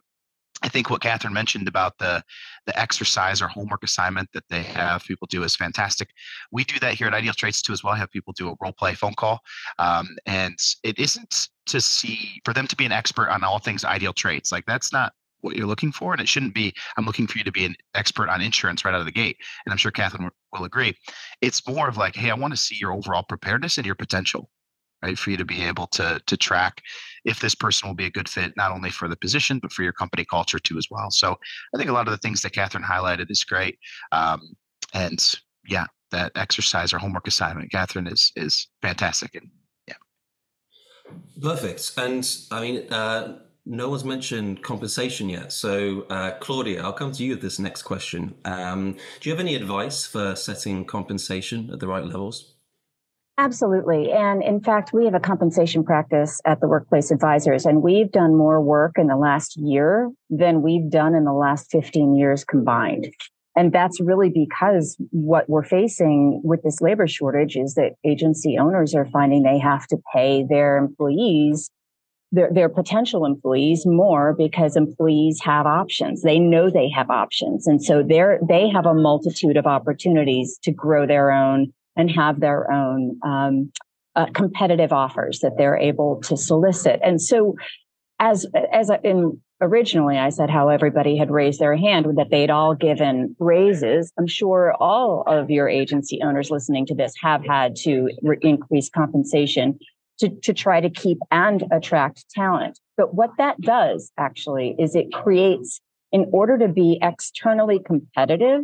I 0.62 0.69
think 0.69 0.89
what 0.89 1.01
Katherine 1.01 1.33
mentioned 1.33 1.67
about 1.67 1.97
the 1.97 2.24
the 2.65 2.79
exercise 2.79 3.41
or 3.41 3.47
homework 3.47 3.83
assignment 3.83 4.29
that 4.33 4.45
they 4.50 4.63
have 4.63 5.03
people 5.03 5.27
do 5.29 5.43
is 5.43 5.55
fantastic. 5.55 6.09
We 6.51 6.63
do 6.63 6.79
that 6.79 6.93
here 6.93 7.07
at 7.07 7.13
IdealTraits 7.13 7.62
too 7.62 7.74
as 7.74 7.83
well. 7.83 7.93
I 7.93 7.97
have 7.97 8.12
people 8.12 8.33
do 8.35 8.50
a 8.50 8.55
role 8.62 8.74
play 8.74 8.95
phone 8.95 9.13
call, 9.13 9.39
um, 9.79 10.07
and 10.25 10.57
it 10.83 10.97
isn't 10.97 11.50
to 11.67 11.81
see 11.81 12.41
for 12.45 12.53
them 12.53 12.67
to 12.67 12.75
be 12.75 12.85
an 12.85 12.91
expert 12.91 13.29
on 13.29 13.43
all 13.43 13.59
things 13.59 13.83
IdealTraits. 13.83 14.51
Like 14.51 14.65
that's 14.65 14.93
not 14.93 15.13
what 15.41 15.55
you're 15.55 15.67
looking 15.67 15.91
for, 15.91 16.13
and 16.13 16.21
it 16.21 16.27
shouldn't 16.27 16.55
be. 16.55 16.74
I'm 16.97 17.05
looking 17.05 17.27
for 17.27 17.38
you 17.38 17.43
to 17.43 17.51
be 17.51 17.65
an 17.65 17.75
expert 17.93 18.29
on 18.29 18.41
insurance 18.41 18.83
right 18.85 18.93
out 18.93 19.00
of 19.00 19.05
the 19.05 19.12
gate, 19.12 19.38
and 19.65 19.71
I'm 19.71 19.77
sure 19.77 19.91
Katherine 19.91 20.31
will 20.53 20.65
agree. 20.65 20.95
It's 21.41 21.67
more 21.67 21.88
of 21.88 21.97
like, 21.97 22.15
hey, 22.15 22.31
I 22.31 22.35
want 22.35 22.53
to 22.53 22.57
see 22.57 22.75
your 22.79 22.93
overall 22.93 23.24
preparedness 23.27 23.77
and 23.77 23.85
your 23.85 23.95
potential 23.95 24.50
right? 25.05 25.17
For 25.17 25.29
you 25.31 25.38
to 25.38 25.45
be 25.45 25.62
able 25.62 25.88
to 25.88 26.21
to 26.25 26.38
track 26.38 26.81
if 27.25 27.39
this 27.39 27.55
person 27.55 27.88
will 27.88 27.95
be 27.95 28.05
a 28.05 28.12
good 28.17 28.29
fit, 28.29 28.53
not 28.55 28.71
only 28.71 28.91
for 28.91 29.07
the 29.07 29.15
position, 29.15 29.59
but 29.59 29.71
for 29.71 29.83
your 29.83 29.93
company 29.93 30.25
culture 30.25 30.59
too 30.59 30.77
as 30.77 30.88
well. 30.91 31.09
So 31.12 31.35
I 31.74 31.77
think 31.77 31.89
a 31.89 31.93
lot 31.93 32.07
of 32.07 32.12
the 32.12 32.17
things 32.17 32.41
that 32.41 32.53
Katherine 32.53 32.83
highlighted 32.83 33.29
is 33.29 33.43
great. 33.43 33.77
Um, 34.12 34.41
and 34.93 35.19
yeah, 35.67 35.85
that 36.12 36.31
exercise 36.35 36.93
or 36.93 37.00
homework 37.00 37.27
assignment, 37.27 37.71
Katherine 37.71 38.07
is 38.07 38.31
is 38.35 38.67
fantastic. 38.81 39.35
And 39.35 39.50
yeah. 39.88 40.00
Perfect. 41.41 41.91
And 41.97 42.27
I 42.51 42.62
mean, 42.62 42.93
uh, 42.93 43.39
no 43.65 43.89
one's 43.89 44.05
mentioned 44.05 44.62
compensation 44.62 45.27
yet. 45.29 45.51
So, 45.51 46.05
uh, 46.09 46.31
Claudia, 46.39 46.83
I'll 46.83 46.93
come 46.93 47.12
to 47.12 47.24
you 47.24 47.31
with 47.31 47.41
this 47.41 47.57
next 47.57 47.81
question. 47.81 48.35
Um, 48.45 48.93
do 49.19 49.29
you 49.29 49.31
have 49.31 49.39
any 49.39 49.55
advice 49.55 50.05
for 50.05 50.35
setting 50.35 50.85
compensation 50.85 51.71
at 51.74 51.79
the 51.79 51.88
right 51.88 52.05
levels? 52.05 52.54
Absolutely. 53.38 54.12
And 54.12 54.42
in 54.42 54.62
fact, 54.62 54.94
we 54.94 55.04
have 55.06 55.13
a 55.13 55.20
compensation 55.20 55.84
practice 55.84 56.39
at 56.46 56.62
the 56.62 56.68
Workplace 56.68 57.12
Advisors, 57.12 57.65
and 57.65 57.82
we've 57.82 58.12
done 58.12 58.36
more 58.36 58.62
work 58.62 58.94
in 58.98 59.08
the 59.08 59.18
last 59.18 59.58
year 59.58 60.10
than 60.30 60.62
we've 60.62 60.89
done 60.89 61.13
in 61.13 61.25
the 61.25 61.34
last 61.34 61.70
15 61.70 62.15
years 62.15 62.46
combined. 62.46 63.13
And 63.58 63.74
that's 63.74 64.00
really 64.00 64.30
because 64.30 64.98
what 65.12 65.50
we're 65.50 65.63
facing 65.63 66.42
with 66.44 66.62
this 66.63 66.82
labor 66.82 67.08
shortage 67.08 67.58
is 67.58 67.75
that 67.75 67.94
agency 68.06 68.58
owners 68.58 68.96
are 68.96 69.06
finding 69.06 69.44
they 69.44 69.60
have 69.60 69.86
to 69.88 69.98
pay 70.13 70.46
their 70.48 70.77
employees, 70.77 71.70
their, 72.32 72.50
their 72.54 72.70
potential 72.70 73.25
employees 73.25 73.86
more 73.86 74.34
because 74.38 74.75
employees 74.75 75.39
have 75.42 75.65
options. 75.65 76.22
They 76.22 76.39
know 76.39 76.70
they 76.70 76.89
have 76.89 77.10
options. 77.10 77.68
And 77.68 77.84
so 77.84 78.01
they're, 78.01 78.39
they 78.48 78.70
have 78.70 78.86
a 78.86 78.94
multitude 78.94 79.56
of 79.58 79.65
opportunities 79.65 80.58
to 80.63 80.72
grow 80.72 81.06
their 81.06 81.32
own 81.32 81.74
and 81.95 82.11
have 82.11 82.39
their 82.39 82.71
own 82.71 83.17
um, 83.23 83.71
uh, 84.15 84.27
competitive 84.33 84.93
offers 84.93 85.39
that 85.39 85.53
they're 85.57 85.77
able 85.77 86.21
to 86.21 86.37
solicit. 86.37 86.99
And 87.03 87.21
so, 87.21 87.55
as 88.19 88.45
as 88.71 88.89
in 89.03 89.41
originally 89.61 90.17
I 90.17 90.29
said 90.29 90.49
how 90.49 90.69
everybody 90.69 91.17
had 91.17 91.31
raised 91.31 91.59
their 91.59 91.75
hand 91.75 92.05
that 92.17 92.29
they'd 92.29 92.49
all 92.49 92.75
given 92.75 93.35
raises. 93.39 94.11
I'm 94.17 94.27
sure 94.27 94.73
all 94.79 95.23
of 95.27 95.49
your 95.49 95.67
agency 95.67 96.19
owners 96.23 96.51
listening 96.51 96.85
to 96.87 96.95
this 96.95 97.13
have 97.21 97.45
had 97.45 97.75
to 97.77 98.09
re- 98.21 98.37
increase 98.41 98.89
compensation 98.89 99.79
to, 100.19 100.29
to 100.43 100.53
try 100.53 100.79
to 100.79 100.89
keep 100.89 101.17
and 101.31 101.63
attract 101.71 102.29
talent. 102.29 102.79
But 102.97 103.15
what 103.15 103.31
that 103.37 103.59
does 103.59 104.11
actually 104.17 104.75
is 104.79 104.95
it 104.95 105.11
creates, 105.13 105.81
in 106.11 106.29
order 106.31 106.57
to 106.57 106.67
be 106.67 106.99
externally 107.01 107.79
competitive, 107.79 108.63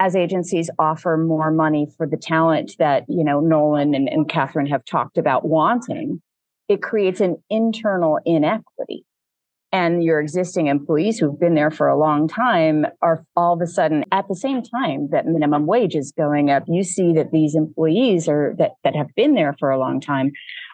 as 0.00 0.16
agencies 0.16 0.70
offer 0.78 1.16
more 1.16 1.50
money 1.50 1.86
for 1.96 2.06
the 2.06 2.16
talent 2.16 2.72
that 2.78 3.04
you 3.08 3.24
know 3.24 3.40
Nolan 3.40 3.94
and, 3.94 4.08
and 4.08 4.28
Catherine 4.28 4.66
have 4.66 4.84
talked 4.84 5.18
about 5.18 5.46
wanting, 5.46 6.20
it 6.68 6.82
creates 6.82 7.20
an 7.20 7.36
internal 7.50 8.18
inequity. 8.24 9.04
And 9.70 10.04
your 10.04 10.20
existing 10.20 10.68
employees 10.68 11.18
who've 11.18 11.38
been 11.38 11.56
there 11.56 11.72
for 11.72 11.88
a 11.88 11.98
long 11.98 12.28
time 12.28 12.86
are 13.02 13.24
all 13.34 13.54
of 13.54 13.60
a 13.60 13.66
sudden 13.66 14.04
at 14.12 14.28
the 14.28 14.36
same 14.36 14.62
time 14.62 15.08
that 15.10 15.26
minimum 15.26 15.66
wage 15.66 15.96
is 15.96 16.12
going 16.16 16.48
up. 16.48 16.62
You 16.68 16.84
see 16.84 17.12
that 17.14 17.32
these 17.32 17.56
employees 17.56 18.28
are 18.28 18.54
that, 18.58 18.72
that 18.84 18.94
have 18.94 19.08
been 19.16 19.34
there 19.34 19.56
for 19.58 19.70
a 19.70 19.78
long 19.78 20.00
time 20.00 20.30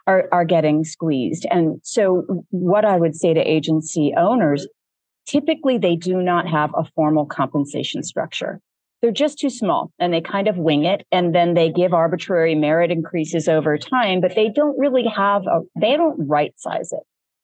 are, 0.06 0.28
are 0.32 0.44
getting 0.44 0.84
squeezed. 0.84 1.46
And 1.50 1.80
so 1.82 2.44
what 2.50 2.84
I 2.84 2.98
would 2.98 3.16
say 3.16 3.32
to 3.32 3.40
agency 3.40 4.12
owners, 4.18 4.66
typically 5.26 5.78
they 5.78 5.96
do 5.96 6.20
not 6.20 6.46
have 6.46 6.70
a 6.76 6.84
formal 6.94 7.24
compensation 7.24 8.02
structure 8.02 8.60
they're 9.00 9.10
just 9.10 9.38
too 9.38 9.50
small 9.50 9.90
and 9.98 10.12
they 10.12 10.20
kind 10.20 10.48
of 10.48 10.56
wing 10.56 10.84
it 10.84 11.06
and 11.10 11.34
then 11.34 11.54
they 11.54 11.70
give 11.70 11.92
arbitrary 11.94 12.54
merit 12.54 12.90
increases 12.90 13.48
over 13.48 13.78
time 13.78 14.20
but 14.20 14.34
they 14.34 14.48
don't 14.48 14.78
really 14.78 15.06
have 15.06 15.42
a 15.46 15.60
they 15.78 15.96
don't 15.96 16.28
right 16.28 16.52
size 16.58 16.92
it. 16.92 17.00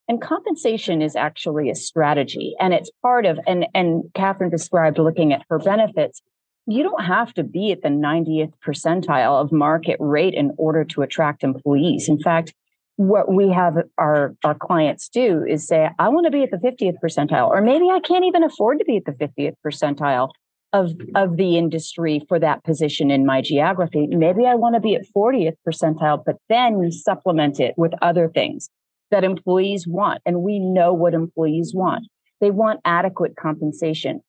And 0.09 0.23
compensation 0.23 1.03
is 1.03 1.17
actually 1.17 1.69
a 1.71 1.75
strategy 1.75 2.55
and 2.61 2.75
it's 2.75 2.91
part 3.03 3.27
of 3.27 3.39
and 3.47 3.67
and 3.75 4.05
katherine 4.15 4.51
described 4.51 4.99
looking 4.99 5.33
at 5.33 5.43
her 5.49 5.59
benefits. 5.59 6.23
You 6.67 6.83
don't 6.83 7.05
have 7.05 7.33
to 7.35 7.45
be 7.45 7.71
at 7.73 7.83
the 7.83 7.89
90th 7.89 8.53
percentile 8.67 9.41
of 9.41 9.53
market 9.53 9.97
rate 10.01 10.35
in 10.35 10.53
order 10.59 10.85
to 10.85 11.03
attract 11.03 11.45
employees. 11.45 12.09
In 12.09 12.19
fact 12.19 12.53
what 12.97 13.31
we 13.31 13.51
have 13.51 13.75
our 13.99 14.35
our 14.43 14.55
clients 14.55 15.11
do 15.11 15.45
is 15.47 15.67
say 15.67 15.89
i 15.99 16.09
want 16.09 16.25
to 16.25 16.31
be 16.31 16.43
at 16.43 16.51
the 16.51 16.57
50th 16.57 16.95
percentile 17.05 17.49
or 17.49 17.61
maybe 17.61 17.91
i 17.91 18.01
can't 18.01 18.25
even 18.25 18.43
afford 18.43 18.79
to 18.79 18.87
be 18.87 18.97
at 18.97 19.05
the 19.05 19.13
50th 19.13 19.53
percentile 19.65 20.31
of 20.73 20.93
of 21.15 21.37
the 21.37 21.57
industry 21.57 22.23
for 22.29 22.39
that 22.39 22.65
position 22.65 23.11
in 23.11 23.25
my 23.25 23.41
geography. 23.41 24.07
Maybe 24.09 24.47
I 24.47 24.55
want 24.55 24.75
to 24.75 24.81
be 24.81 24.95
at 24.95 25.07
40th 25.17 25.57
percentile, 25.67 26.23
but 26.25 26.37
then 26.49 26.83
you 26.83 26.91
supplement 26.91 27.61
it 27.61 27.75
with 27.77 27.93
other 28.03 28.29
things 28.29 28.69
that 29.11 29.25
employees 29.25 29.87
want. 29.87 30.21
And 30.27 30.43
we 30.43 30.59
know 30.59 30.93
what 30.93 31.15
employees 31.15 31.73
want. 31.75 32.07
They 32.41 32.51
want 32.51 32.81
adequate 32.85 33.37
compensation. 33.37 34.21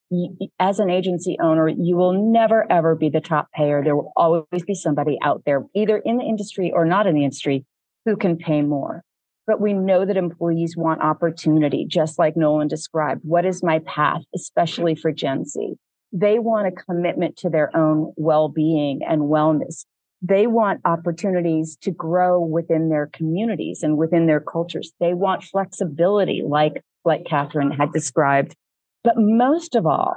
As 0.59 0.79
an 0.79 0.89
agency 0.89 1.37
owner, 1.41 1.67
you 1.67 1.97
will 1.97 2.13
never 2.13 2.71
ever 2.71 2.95
be 2.95 3.09
the 3.09 3.19
top 3.19 3.51
payer. 3.53 3.83
There 3.83 3.95
will 3.95 4.13
always 4.15 4.63
be 4.65 4.75
somebody 4.75 5.17
out 5.21 5.41
there, 5.45 5.65
either 5.75 5.97
in 5.97 6.17
the 6.17 6.23
industry 6.23 6.71
or 6.73 6.85
not 6.85 7.05
in 7.05 7.15
the 7.15 7.25
industry, 7.25 7.65
who 8.05 8.15
can 8.15 8.37
pay 8.37 8.61
more. 8.61 9.03
But 9.45 9.59
we 9.59 9.73
know 9.73 10.05
that 10.05 10.15
employees 10.15 10.77
want 10.77 11.01
opportunity, 11.01 11.85
just 11.85 12.17
like 12.17 12.37
Nolan 12.37 12.67
described. 12.69 13.21
What 13.23 13.45
is 13.45 13.63
my 13.63 13.79
path, 13.79 14.21
especially 14.33 14.95
for 14.95 15.11
Gen 15.11 15.45
Z? 15.45 15.75
They 16.11 16.39
want 16.39 16.67
a 16.67 16.71
commitment 16.71 17.37
to 17.37 17.49
their 17.49 17.75
own 17.75 18.13
well 18.15 18.49
being 18.49 19.01
and 19.07 19.23
wellness. 19.23 19.85
They 20.21 20.47
want 20.47 20.81
opportunities 20.85 21.77
to 21.81 21.91
grow 21.91 22.41
within 22.41 22.89
their 22.89 23.07
communities 23.13 23.83
and 23.83 23.97
within 23.97 24.25
their 24.25 24.39
cultures. 24.39 24.91
They 24.99 25.13
want 25.13 25.43
flexibility, 25.43 26.41
like, 26.45 26.81
like 27.05 27.25
Katherine 27.25 27.71
had 27.71 27.91
described. 27.93 28.55
But 29.03 29.15
most 29.17 29.75
of 29.75 29.85
all, 29.85 30.15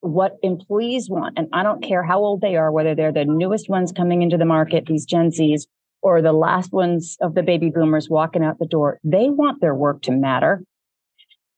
what 0.00 0.36
employees 0.42 1.08
want, 1.08 1.38
and 1.38 1.48
I 1.52 1.62
don't 1.62 1.82
care 1.82 2.02
how 2.02 2.20
old 2.20 2.40
they 2.40 2.56
are, 2.56 2.70
whether 2.70 2.94
they're 2.94 3.12
the 3.12 3.24
newest 3.24 3.68
ones 3.68 3.92
coming 3.92 4.22
into 4.22 4.36
the 4.36 4.44
market, 4.44 4.84
these 4.86 5.06
Gen 5.06 5.30
Zs, 5.30 5.62
or 6.02 6.20
the 6.20 6.32
last 6.32 6.72
ones 6.72 7.16
of 7.20 7.34
the 7.34 7.42
baby 7.42 7.70
boomers 7.74 8.08
walking 8.08 8.44
out 8.44 8.58
the 8.58 8.66
door, 8.66 9.00
they 9.02 9.30
want 9.30 9.60
their 9.60 9.74
work 9.74 10.02
to 10.02 10.12
matter. 10.12 10.62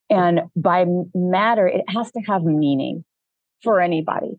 And 0.08 0.42
by 0.56 0.86
matter, 1.14 1.66
it 1.66 1.82
has 1.88 2.10
to 2.12 2.20
have 2.20 2.44
meaning 2.44 3.04
for 3.62 3.80
anybody. 3.80 4.38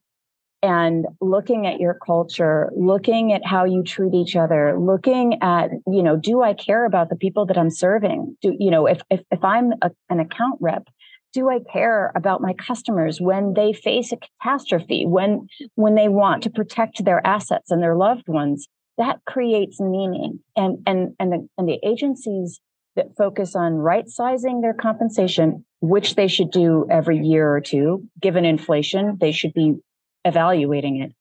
And 0.61 1.05
looking 1.21 1.67
at 1.67 1.79
your 1.79 1.97
culture, 2.05 2.69
looking 2.75 3.31
at 3.31 3.45
how 3.45 3.63
you 3.63 3.81
treat 3.83 4.13
each 4.13 4.35
other, 4.35 4.77
looking 4.77 5.41
at, 5.41 5.69
you 5.87 6.03
know, 6.03 6.17
do 6.17 6.41
I 6.41 6.53
care 6.53 6.85
about 6.85 7.09
the 7.09 7.15
people 7.15 7.45
that 7.45 7.57
I'm 7.57 7.69
serving? 7.69 8.35
Do, 8.41 8.53
you 8.59 8.69
know, 8.69 8.85
if, 8.85 9.01
if, 9.09 9.21
if 9.31 9.43
I'm 9.43 9.71
a, 9.81 9.91
an 10.09 10.19
account 10.19 10.57
rep, 10.59 10.89
do 11.31 11.49
I 11.49 11.59
care 11.71 12.11
about 12.15 12.41
my 12.41 12.53
customers 12.53 13.21
when 13.21 13.53
they 13.53 13.71
face 13.71 14.11
a 14.11 14.17
catastrophe, 14.17 15.05
when, 15.05 15.47
when 15.75 15.95
they 15.95 16.09
want 16.09 16.43
to 16.43 16.49
protect 16.49 17.05
their 17.05 17.25
assets 17.25 17.71
and 17.71 17.81
their 17.81 17.95
loved 17.95 18.27
ones? 18.27 18.67
That 18.97 19.19
creates 19.25 19.79
meaning. 19.79 20.39
And, 20.57 20.79
and, 20.85 21.15
and 21.19 21.31
the, 21.31 21.47
and 21.57 21.69
the 21.69 21.79
agencies 21.87 22.59
that 22.99 23.15
focus 23.17 23.55
on 23.55 23.73
right 23.73 24.07
sizing 24.07 24.59
their 24.61 24.73
compensation, 24.73 25.65
which 25.79 26.15
they 26.15 26.27
should 26.27 26.51
do 26.51 26.85
every 26.91 27.17
year 27.17 27.55
or 27.55 27.61
two. 27.61 28.03
Given 28.21 28.43
inflation, 28.43 29.17
they 29.21 29.31
should 29.31 29.53
be 29.53 29.75
evaluating 30.25 31.01
it. 31.01 31.13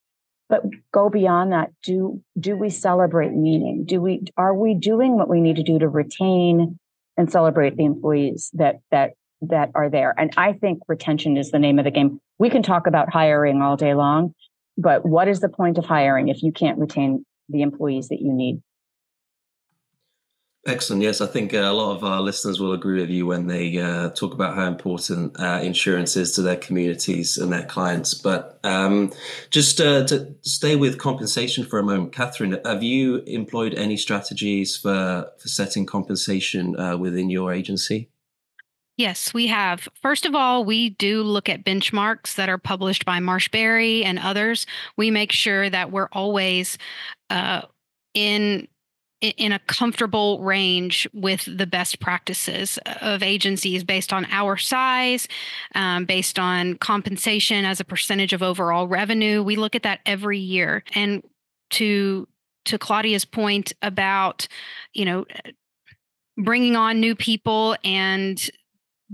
But 0.49 0.63
go 0.91 1.09
beyond 1.09 1.53
that. 1.53 1.69
Do, 1.83 2.21
do 2.37 2.57
we 2.57 2.69
celebrate 2.69 3.31
meaning? 3.31 3.85
Do 3.85 4.01
we, 4.01 4.23
are 4.35 4.53
we 4.53 4.73
doing 4.73 5.15
what 5.15 5.29
we 5.29 5.39
need 5.39 5.55
to 5.55 5.63
do 5.63 5.79
to 5.79 5.87
retain 5.87 6.77
and 7.19 7.31
celebrate 7.31 7.75
the 7.75 7.85
employees 7.85 8.49
that 8.53 8.77
that 8.91 9.11
that 9.41 9.71
are 9.75 9.89
there. 9.89 10.13
And 10.17 10.33
I 10.37 10.53
think 10.53 10.79
retention 10.87 11.37
is 11.37 11.51
the 11.51 11.59
name 11.59 11.79
of 11.79 11.85
the 11.85 11.91
game. 11.91 12.19
We 12.39 12.49
can 12.49 12.63
talk 12.63 12.87
about 12.87 13.11
hiring 13.11 13.61
all 13.61 13.77
day 13.77 13.93
long, 13.93 14.33
but 14.77 15.05
what 15.05 15.27
is 15.27 15.39
the 15.39 15.49
point 15.49 15.77
of 15.77 15.85
hiring 15.85 16.29
if 16.29 16.41
you 16.41 16.51
can't 16.51 16.77
retain 16.77 17.25
the 17.49 17.61
employees 17.61 18.07
that 18.09 18.21
you 18.21 18.33
need? 18.33 18.61
Excellent. 20.69 21.01
Yes, 21.01 21.19
I 21.19 21.25
think 21.25 21.51
uh, 21.51 21.57
a 21.57 21.73
lot 21.73 21.95
of 21.95 22.03
our 22.03 22.21
listeners 22.21 22.59
will 22.59 22.73
agree 22.73 23.01
with 23.01 23.09
you 23.09 23.25
when 23.25 23.47
they 23.47 23.79
uh, 23.79 24.11
talk 24.11 24.35
about 24.35 24.55
how 24.55 24.67
important 24.67 25.35
uh, 25.39 25.59
insurance 25.63 26.15
is 26.15 26.31
to 26.33 26.43
their 26.43 26.57
communities 26.57 27.39
and 27.39 27.51
their 27.51 27.65
clients. 27.65 28.13
But 28.13 28.59
um, 28.63 29.11
just 29.49 29.81
uh, 29.81 30.05
to 30.05 30.35
stay 30.41 30.75
with 30.75 30.99
compensation 30.99 31.65
for 31.65 31.79
a 31.79 31.83
moment, 31.83 32.13
Catherine, 32.13 32.59
have 32.63 32.83
you 32.83 33.17
employed 33.25 33.73
any 33.73 33.97
strategies 33.97 34.77
for, 34.77 35.31
for 35.39 35.47
setting 35.47 35.87
compensation 35.87 36.79
uh, 36.79 36.97
within 36.97 37.31
your 37.31 37.51
agency? 37.51 38.11
Yes, 38.95 39.33
we 39.33 39.47
have. 39.47 39.87
First 39.99 40.27
of 40.27 40.35
all, 40.35 40.63
we 40.63 40.91
do 40.91 41.23
look 41.23 41.49
at 41.49 41.65
benchmarks 41.65 42.35
that 42.35 42.47
are 42.47 42.59
published 42.59 43.05
by 43.05 43.17
MarshBerry 43.17 44.05
and 44.05 44.19
others. 44.19 44.67
We 44.97 45.09
make 45.09 45.31
sure 45.31 45.67
that 45.67 45.91
we're 45.91 46.09
always 46.11 46.77
uh, 47.31 47.63
in 48.13 48.67
in 49.21 49.51
a 49.51 49.59
comfortable 49.59 50.39
range 50.39 51.07
with 51.13 51.45
the 51.45 51.67
best 51.67 51.99
practices 51.99 52.79
of 53.01 53.21
agencies 53.21 53.83
based 53.83 54.13
on 54.13 54.25
our 54.31 54.55
size, 54.55 55.27
um, 55.75 56.05
based 56.05 56.39
on 56.39 56.75
compensation 56.75 57.65
as 57.65 57.79
a 57.79 57.85
percentage 57.85 58.31
of 58.31 58.41
overall 58.41 58.87
revenue. 58.87 59.43
We 59.43 59.57
look 59.57 59.75
at 59.75 59.83
that 59.83 59.99
every 60.05 60.39
year. 60.39 60.83
And 60.95 61.23
to 61.71 62.27
to 62.65 62.77
Claudia's 62.77 63.25
point 63.25 63.73
about, 63.81 64.47
you 64.93 65.05
know, 65.05 65.25
bringing 66.37 66.75
on 66.75 66.99
new 66.99 67.15
people 67.15 67.75
and 67.83 68.49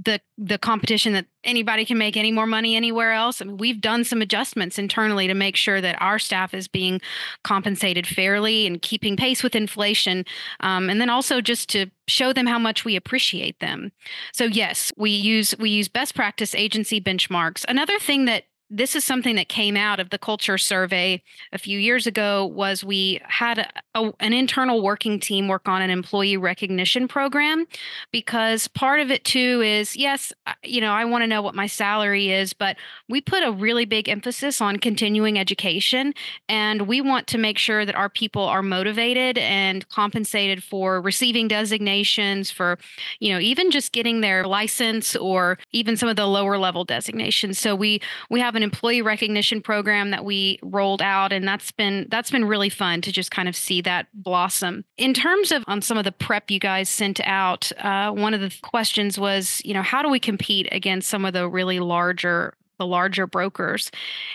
the 0.02 0.20
the 0.38 0.58
competition 0.58 1.14
that 1.14 1.25
anybody 1.44 1.86
can 1.86 1.98
make 1.98 2.18
any 2.18 2.32
more 2.32 2.46
money 2.46 2.75
anywhere 2.75 3.14
else. 3.14 3.42
I 3.42 3.46
mean, 3.46 3.58
we've 3.58 3.80
done 3.80 4.04
some 4.04 4.22
adjustments 4.22 4.78
internally 4.78 5.28
to 5.28 5.34
make 5.34 5.56
sure 5.56 5.80
that 5.80 6.02
our 6.02 6.20
staff 6.20 6.54
is 6.54 6.68
being 6.68 7.00
compensated 7.44 8.06
fairly 8.06 8.68
and 8.68 8.82
keeping 8.82 9.16
pace 9.16 9.42
with 9.42 9.56
inflation, 9.56 10.25
um, 10.60 10.90
and 10.90 11.00
then 11.00 11.10
also 11.10 11.40
just 11.40 11.70
to 11.70 11.88
show 12.08 12.34
them 12.34 12.46
how 12.46 12.60
much 12.60 12.84
we 12.84 12.96
appreciate 12.96 13.60
them. 13.60 13.92
So 14.34 14.46
yes, 14.46 14.92
we 14.98 15.12
use 15.12 15.56
we 15.58 15.70
use 15.70 15.88
best 15.88 16.14
practice 16.14 16.54
agency 16.54 17.00
benchmarks. 17.00 17.64
Another 17.68 17.98
thing 18.00 18.25
that 18.25 18.44
this 18.75 18.96
is 18.96 19.03
something 19.03 19.36
that 19.36 19.48
came 19.48 19.77
out 19.77 20.00
of 20.00 20.10
the 20.10 20.17
culture 20.17 20.58
survey 20.58 21.22
a 21.53 21.58
few 21.58 21.79
years 21.79 22.05
ago 22.05 22.46
was 22.46 22.84
we 22.84 23.22
had 23.24 23.60
a, 23.60 23.70
a, 23.96 24.12
an 24.20 24.34
internal 24.34 24.82
working 24.82 25.20
team 25.20 25.48
work 25.48 25.67
on 25.67 25.82
an 25.82 25.89
employee 25.89 26.38
recognition 26.38 27.08
program 27.08 27.65
because 28.12 28.67
part 28.67 29.00
of 29.00 29.10
it 29.10 29.24
too 29.24 29.62
is 29.62 29.96
yes 29.96 30.34
you 30.63 30.82
know 30.82 30.91
i 30.91 31.05
want 31.05 31.22
to 31.22 31.27
know 31.27 31.41
what 31.41 31.55
my 31.55 31.67
salary 31.67 32.32
is 32.32 32.53
but 32.53 32.75
we 33.08 33.22
put 33.22 33.44
a 33.44 33.51
really 33.51 33.86
big 33.86 34.10
emphasis 34.10 34.60
on 34.60 34.77
continuing 34.77 35.39
education 35.39 36.13
and 36.50 36.82
we 36.84 37.00
want 37.00 37.27
to 37.27 37.38
make 37.38 37.58
sure 37.58 37.86
that 37.86 37.96
our 37.96 38.10
people 38.10 38.44
are 38.44 38.62
motivated 38.62 39.38
and 39.38 39.88
compensated 39.89 40.62
for 40.62 41.00
receiving 41.01 41.48
designations 41.48 42.51
for 42.51 42.77
you 43.20 43.32
know 43.32 43.39
even 43.39 43.72
just 43.72 43.94
getting 43.94 44.22
their 44.22 44.46
license 44.46 45.15
or 45.15 45.58
even 45.72 45.96
some 45.96 46.10
of 46.10 46.15
the 46.15 46.25
lower 46.25 46.58
level 46.58 46.84
designations. 46.84 47.58
So 47.58 47.75
we 47.75 48.01
we 48.29 48.39
have 48.39 48.55
an 48.55 48.63
employee 48.65 49.01
recognition 49.01 49.62
program 49.62 50.12
that 50.12 50.25
we 50.25 50.60
rolled 50.62 51.01
out 51.01 51.31
and 51.31 51.48
that's 51.48 51.72
been 51.72 52.07
that's 52.10 52.29
been 52.29 52.43
really 52.43 52.69
fun 52.69 53.01
to 53.01 53.12
just 53.12 53.31
kind 53.31 53.48
of 53.48 53.55
see 53.55 53.79
that 53.81 54.07
blossom. 54.13 54.84
In 54.98 55.13
terms 55.13 55.53
of 55.53 55.63
on 55.67 55.81
some 55.81 55.98
of 55.98 56.03
the 56.03 56.12
prep 56.12 56.51
you 56.51 56.60
guys 56.60 56.89
sent 56.89 57.22
out 57.22 57.72
uh, 57.79 58.12
one 58.12 58.34
of 58.34 58.41
the 58.41 58.53
questions 58.62 59.17
was 59.17 59.62
you 59.63 59.74
know 59.74 59.81
how 59.81 60.01
do 60.01 60.10
we 60.10 60.19
compete 60.19 60.67
against 60.74 61.07
some 61.10 61.24
of 61.24 61.34
the 61.34 61.48
really 61.48 61.79
larger 61.79 62.55
the 62.77 62.86
larger 62.86 63.25
brokers? 63.25 63.89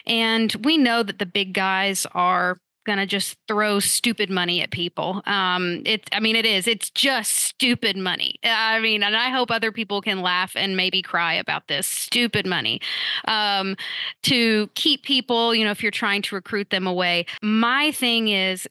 And 0.06 0.54
we 0.64 0.78
know 0.78 1.02
that 1.02 1.18
the 1.18 1.26
big 1.26 1.52
guys 1.52 2.06
are 2.12 2.58
gonna 2.84 3.06
just 3.06 3.36
throw 3.46 3.80
stupid 3.80 4.30
money 4.30 4.62
at 4.62 4.70
people. 4.70 5.22
Um, 5.26 5.82
it, 5.84 6.08
I 6.12 6.20
mean, 6.20 6.36
it 6.36 6.46
is. 6.46 6.66
It's 6.66 6.90
just 6.90 7.34
stupid 7.36 7.96
money. 7.96 8.36
I 8.44 8.80
mean, 8.80 9.02
and 9.02 9.16
I 9.16 9.30
hope 9.30 9.50
other 9.50 9.72
people 9.72 10.00
can 10.00 10.22
laugh 10.22 10.52
and 10.56 10.76
maybe 10.76 11.02
cry 11.02 11.34
about 11.34 11.68
this 11.68 11.86
stupid 11.86 12.46
money 12.46 12.80
um, 13.26 13.76
to 14.24 14.68
keep 14.74 15.02
people. 15.02 15.54
You 15.54 15.64
know, 15.64 15.70
if 15.70 15.82
you're 15.82 15.90
trying 15.90 16.22
to 16.22 16.34
recruit 16.34 16.70
them 16.70 16.86
away. 16.86 17.26
My 17.42 17.92
thing 17.92 18.28
is, 18.28 18.66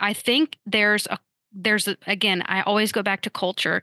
I 0.00 0.12
think 0.12 0.56
there's 0.66 1.06
a 1.06 1.18
there's 1.52 1.88
a, 1.88 1.96
again. 2.06 2.42
I 2.46 2.62
always 2.62 2.92
go 2.92 3.02
back 3.02 3.22
to 3.22 3.30
culture. 3.30 3.82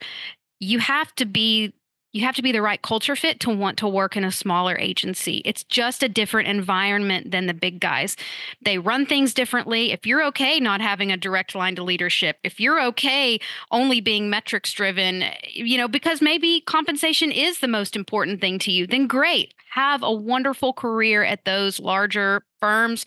You 0.59 0.79
have 0.79 1.13
to 1.15 1.25
be 1.25 1.73
you 2.13 2.25
have 2.25 2.35
to 2.35 2.41
be 2.41 2.51
the 2.51 2.61
right 2.61 2.81
culture 2.81 3.15
fit 3.15 3.39
to 3.41 3.49
want 3.49 3.77
to 3.79 3.87
work 3.87 4.15
in 4.15 4.23
a 4.23 4.31
smaller 4.31 4.77
agency. 4.77 5.41
It's 5.45 5.63
just 5.63 6.03
a 6.03 6.09
different 6.09 6.47
environment 6.47 7.31
than 7.31 7.47
the 7.47 7.53
big 7.53 7.79
guys. 7.79 8.15
They 8.61 8.77
run 8.77 9.05
things 9.05 9.33
differently. 9.33 9.91
If 9.91 10.05
you're 10.05 10.23
okay 10.25 10.59
not 10.59 10.81
having 10.81 11.11
a 11.11 11.17
direct 11.17 11.53
line 11.53 11.75
to 11.75 11.83
leadership, 11.83 12.37
if 12.43 12.59
you're 12.59 12.81
okay 12.85 13.39
only 13.71 14.01
being 14.01 14.29
metrics 14.29 14.71
driven, 14.71 15.25
you 15.53 15.77
know, 15.77 15.87
because 15.87 16.21
maybe 16.21 16.61
compensation 16.61 17.31
is 17.31 17.59
the 17.59 17.67
most 17.67 17.95
important 17.95 18.41
thing 18.41 18.57
to 18.59 18.71
you, 18.71 18.87
then 18.87 19.07
great. 19.07 19.53
Have 19.71 20.01
a 20.01 20.11
wonderful 20.11 20.73
career 20.73 21.23
at 21.23 21.45
those 21.45 21.79
larger 21.79 22.43
firms 22.59 23.05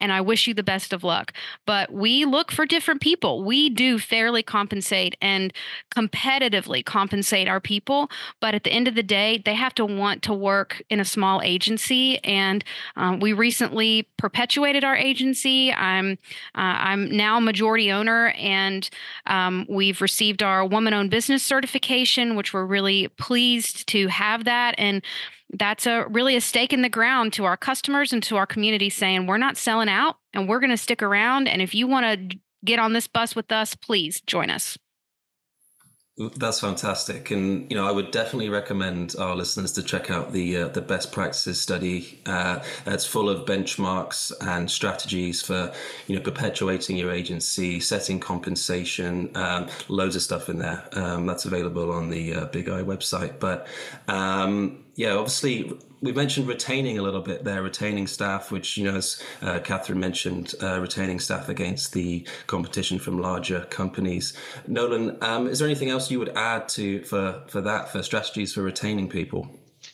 and 0.00 0.12
I 0.12 0.20
wish 0.20 0.46
you 0.46 0.54
the 0.54 0.62
best 0.62 0.92
of 0.92 1.04
luck. 1.04 1.32
But 1.66 1.92
we 1.92 2.24
look 2.24 2.50
for 2.50 2.66
different 2.66 3.00
people. 3.00 3.42
We 3.44 3.68
do 3.68 3.98
fairly 3.98 4.42
compensate 4.42 5.16
and 5.20 5.52
competitively 5.94 6.84
compensate 6.84 7.48
our 7.48 7.60
people. 7.60 8.10
But 8.40 8.54
at 8.54 8.64
the 8.64 8.72
end 8.72 8.88
of 8.88 8.94
the 8.94 9.02
day, 9.02 9.42
they 9.44 9.54
have 9.54 9.74
to 9.74 9.84
want 9.84 10.22
to 10.22 10.34
work 10.34 10.82
in 10.88 11.00
a 11.00 11.04
small 11.04 11.42
agency. 11.42 12.18
And 12.24 12.64
um, 12.96 13.20
we 13.20 13.32
recently 13.32 14.08
perpetuated 14.16 14.84
our 14.84 14.96
agency. 14.96 15.72
I'm 15.72 16.18
uh, 16.54 16.78
I'm 16.80 17.14
now 17.14 17.40
majority 17.40 17.92
owner, 17.92 18.28
and 18.38 18.88
um, 19.26 19.66
we've 19.68 20.00
received 20.00 20.42
our 20.42 20.64
woman-owned 20.64 21.10
business 21.10 21.42
certification, 21.42 22.36
which 22.36 22.52
we're 22.52 22.64
really 22.64 23.08
pleased 23.08 23.86
to 23.88 24.08
have 24.08 24.44
that. 24.44 24.74
And 24.78 25.02
that's 25.54 25.86
a 25.86 26.06
really 26.08 26.36
a 26.36 26.40
stake 26.40 26.72
in 26.72 26.82
the 26.82 26.88
ground 26.88 27.32
to 27.34 27.44
our 27.44 27.56
customers 27.56 28.12
and 28.12 28.22
to 28.24 28.36
our 28.36 28.46
community 28.46 28.90
saying 28.90 29.26
we're 29.26 29.38
not 29.38 29.56
selling 29.56 29.88
out 29.88 30.16
and 30.32 30.48
we're 30.48 30.60
going 30.60 30.70
to 30.70 30.76
stick 30.76 31.02
around. 31.02 31.48
And 31.48 31.60
if 31.60 31.74
you 31.74 31.86
want 31.86 32.30
to 32.30 32.38
get 32.64 32.78
on 32.78 32.92
this 32.92 33.06
bus 33.06 33.34
with 33.34 33.50
us 33.50 33.74
please 33.74 34.20
join 34.22 34.50
us 34.50 34.76
that's 36.28 36.60
fantastic, 36.60 37.30
and 37.30 37.70
you 37.70 37.76
know 37.76 37.86
I 37.86 37.90
would 37.90 38.10
definitely 38.10 38.50
recommend 38.50 39.14
our 39.18 39.34
listeners 39.34 39.72
to 39.72 39.82
check 39.82 40.10
out 40.10 40.32
the 40.32 40.56
uh, 40.56 40.68
the 40.68 40.82
best 40.82 41.12
practices 41.12 41.60
study. 41.60 42.20
Uh, 42.26 42.62
it's 42.86 43.06
full 43.06 43.30
of 43.30 43.46
benchmarks 43.46 44.32
and 44.40 44.70
strategies 44.70 45.40
for 45.40 45.72
you 46.06 46.16
know 46.16 46.22
perpetuating 46.22 46.96
your 46.96 47.10
agency, 47.10 47.80
setting 47.80 48.20
compensation, 48.20 49.30
um, 49.34 49.68
loads 49.88 50.16
of 50.16 50.22
stuff 50.22 50.48
in 50.48 50.58
there. 50.58 50.86
Um, 50.92 51.26
that's 51.26 51.46
available 51.46 51.90
on 51.90 52.10
the 52.10 52.34
uh, 52.34 52.44
Big 52.46 52.68
I 52.68 52.82
website. 52.82 53.38
But 53.38 53.66
um, 54.06 54.84
yeah, 54.96 55.12
obviously 55.12 55.72
we 56.02 56.12
mentioned 56.12 56.48
retaining 56.48 56.98
a 56.98 57.02
little 57.02 57.20
bit 57.20 57.44
there, 57.44 57.62
retaining 57.62 58.06
staff, 58.06 58.50
which 58.50 58.76
you 58.76 58.84
know, 58.84 58.96
as 58.96 59.22
uh, 59.42 59.58
Katherine 59.60 60.00
mentioned, 60.00 60.54
uh, 60.62 60.80
retaining 60.80 61.20
staff 61.20 61.48
against 61.48 61.92
the 61.92 62.26
competition 62.46 62.98
from 62.98 63.20
larger 63.20 63.66
companies. 63.70 64.34
Nolan, 64.66 65.18
um, 65.22 65.46
is 65.46 65.58
there 65.58 65.68
anything 65.68 65.90
else 65.90 66.10
you 66.10 66.18
would 66.18 66.36
add 66.36 66.68
to 66.70 67.02
for 67.04 67.42
for 67.48 67.60
that 67.60 67.90
for 67.90 68.02
strategies 68.02 68.54
for 68.54 68.62
retaining 68.62 69.08
people? 69.08 69.50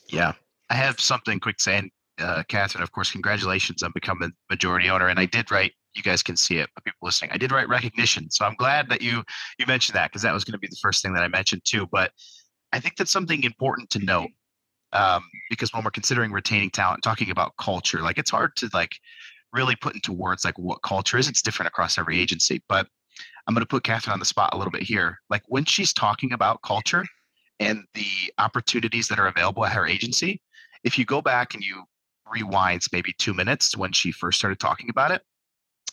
Yeah, 0.07 0.33
I 0.69 0.75
have 0.75 0.99
something 0.99 1.39
quick 1.39 1.59
saying, 1.59 1.91
uh, 2.19 2.43
Katherine. 2.47 2.83
Of 2.83 2.91
course, 2.91 3.11
congratulations 3.11 3.83
on 3.83 3.91
becoming 3.93 4.31
majority 4.49 4.89
owner, 4.89 5.07
and 5.07 5.19
I 5.19 5.25
did 5.25 5.51
write. 5.51 5.73
You 5.95 6.03
guys 6.03 6.21
can 6.21 6.37
see 6.37 6.57
it, 6.57 6.69
but 6.75 6.83
people 6.83 7.07
listening. 7.07 7.31
I 7.31 7.37
did 7.37 7.51
write 7.51 7.67
recognition, 7.67 8.29
so 8.29 8.45
I'm 8.45 8.53
glad 8.55 8.87
that 8.89 9.01
you 9.01 9.23
you 9.57 9.65
mentioned 9.65 9.95
that 9.95 10.11
because 10.11 10.21
that 10.21 10.33
was 10.33 10.43
going 10.43 10.53
to 10.53 10.59
be 10.59 10.67
the 10.67 10.77
first 10.79 11.01
thing 11.01 11.13
that 11.13 11.23
I 11.23 11.27
mentioned 11.27 11.63
too. 11.65 11.87
But 11.91 12.11
I 12.71 12.79
think 12.79 12.97
that's 12.97 13.11
something 13.11 13.43
important 13.43 13.89
to 13.91 13.99
note 13.99 14.29
um, 14.93 15.23
because 15.49 15.73
when 15.73 15.83
we're 15.83 15.91
considering 15.91 16.31
retaining 16.31 16.69
talent, 16.69 17.03
talking 17.03 17.29
about 17.29 17.55
culture, 17.57 18.01
like 18.01 18.17
it's 18.17 18.31
hard 18.31 18.55
to 18.57 18.69
like 18.73 18.95
really 19.53 19.75
put 19.75 19.95
into 19.95 20.13
words 20.13 20.45
like 20.45 20.57
what 20.57 20.81
culture 20.81 21.17
is. 21.17 21.27
It's 21.27 21.41
different 21.41 21.67
across 21.67 21.97
every 21.97 22.19
agency, 22.19 22.61
but 22.67 22.87
I'm 23.47 23.53
going 23.53 23.63
to 23.63 23.67
put 23.67 23.83
Katherine 23.83 24.13
on 24.13 24.19
the 24.19 24.25
spot 24.25 24.53
a 24.53 24.57
little 24.57 24.71
bit 24.71 24.83
here. 24.83 25.19
Like 25.29 25.43
when 25.47 25.65
she's 25.65 25.93
talking 25.93 26.33
about 26.33 26.61
culture 26.61 27.05
and 27.59 27.83
the 27.93 28.07
opportunities 28.37 29.07
that 29.07 29.19
are 29.19 29.27
available 29.27 29.65
at 29.65 29.73
her 29.73 29.87
agency, 29.87 30.41
if 30.83 30.97
you 30.97 31.05
go 31.05 31.21
back 31.21 31.53
and 31.53 31.63
you 31.63 31.83
rewind 32.31 32.83
maybe 32.91 33.13
two 33.17 33.33
minutes 33.33 33.75
when 33.75 33.91
she 33.91 34.11
first 34.11 34.37
started 34.37 34.59
talking 34.59 34.89
about 34.89 35.11
it, 35.11 35.21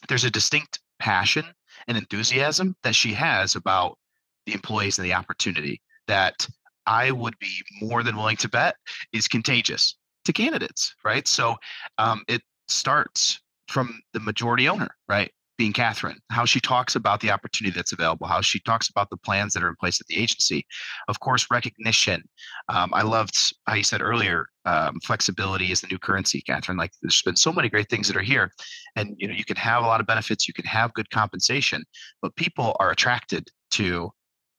there's 0.08 0.24
a 0.24 0.30
distinct 0.30 0.80
passion 0.98 1.44
and 1.88 1.96
enthusiasm 1.96 2.76
that 2.82 2.94
she 2.94 3.12
has 3.12 3.54
about 3.54 3.98
the 4.46 4.52
employees 4.52 4.98
and 4.98 5.06
the 5.06 5.14
opportunity 5.14 5.80
that 6.06 6.46
I 6.86 7.10
would 7.10 7.38
be 7.38 7.62
more 7.80 8.02
than 8.02 8.16
willing 8.16 8.36
to 8.38 8.48
bet 8.48 8.76
is 9.12 9.28
contagious 9.28 9.96
to 10.24 10.32
candidates, 10.32 10.94
right? 11.04 11.26
So 11.26 11.56
um, 11.98 12.22
it 12.28 12.42
starts 12.68 13.40
from 13.68 14.00
the 14.12 14.20
majority 14.20 14.68
owner, 14.68 14.94
right? 15.08 15.30
being 15.56 15.72
Katherine, 15.72 16.18
how 16.30 16.44
she 16.44 16.60
talks 16.60 16.96
about 16.96 17.20
the 17.20 17.30
opportunity 17.30 17.74
that's 17.74 17.92
available, 17.92 18.26
how 18.26 18.40
she 18.40 18.58
talks 18.60 18.88
about 18.88 19.10
the 19.10 19.16
plans 19.16 19.52
that 19.52 19.62
are 19.62 19.68
in 19.68 19.76
place 19.76 20.00
at 20.00 20.06
the 20.08 20.16
agency. 20.16 20.66
Of 21.08 21.20
course, 21.20 21.46
recognition. 21.50 22.24
Um, 22.68 22.90
I 22.92 23.02
loved 23.02 23.54
how 23.66 23.74
you 23.74 23.84
said 23.84 24.02
earlier, 24.02 24.48
um, 24.64 24.98
flexibility 25.04 25.70
is 25.70 25.80
the 25.80 25.86
new 25.88 25.98
currency, 25.98 26.40
Katherine. 26.42 26.78
Like 26.78 26.90
there's 27.02 27.22
been 27.22 27.36
so 27.36 27.52
many 27.52 27.68
great 27.68 27.88
things 27.88 28.08
that 28.08 28.16
are 28.16 28.22
here, 28.22 28.50
and 28.96 29.14
you 29.18 29.28
know 29.28 29.34
you 29.34 29.44
can 29.44 29.56
have 29.56 29.84
a 29.84 29.86
lot 29.86 30.00
of 30.00 30.06
benefits, 30.06 30.48
you 30.48 30.54
can 30.54 30.64
have 30.64 30.92
good 30.94 31.10
compensation, 31.10 31.84
but 32.20 32.34
people 32.36 32.76
are 32.80 32.90
attracted 32.90 33.48
to 33.72 34.10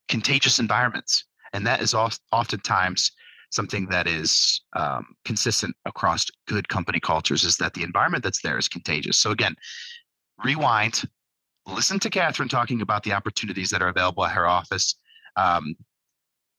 contagious 0.07 0.59
environments, 0.59 1.25
and 1.55 1.65
that 1.65 1.81
is 1.81 1.93
oftentimes 1.93 3.11
something 3.49 3.87
that 3.87 4.07
is 4.07 4.61
um, 4.75 5.15
consistent 5.23 5.73
across 5.85 6.25
good 6.47 6.67
company 6.67 6.99
cultures 6.99 7.45
is 7.45 7.55
that 7.57 7.73
the 7.73 7.83
environment 7.83 8.23
that's 8.23 8.41
there 8.41 8.57
is 8.57 8.67
contagious. 8.67 9.17
So 9.17 9.31
again, 9.31 9.55
rewind, 10.43 11.03
listen 11.65 11.99
to 11.99 12.09
Katherine 12.09 12.49
talking 12.49 12.81
about 12.81 13.03
the 13.03 13.13
opportunities 13.13 13.69
that 13.69 13.81
are 13.81 13.87
available 13.87 14.25
at 14.25 14.33
her 14.33 14.45
office, 14.45 14.95
um, 15.37 15.75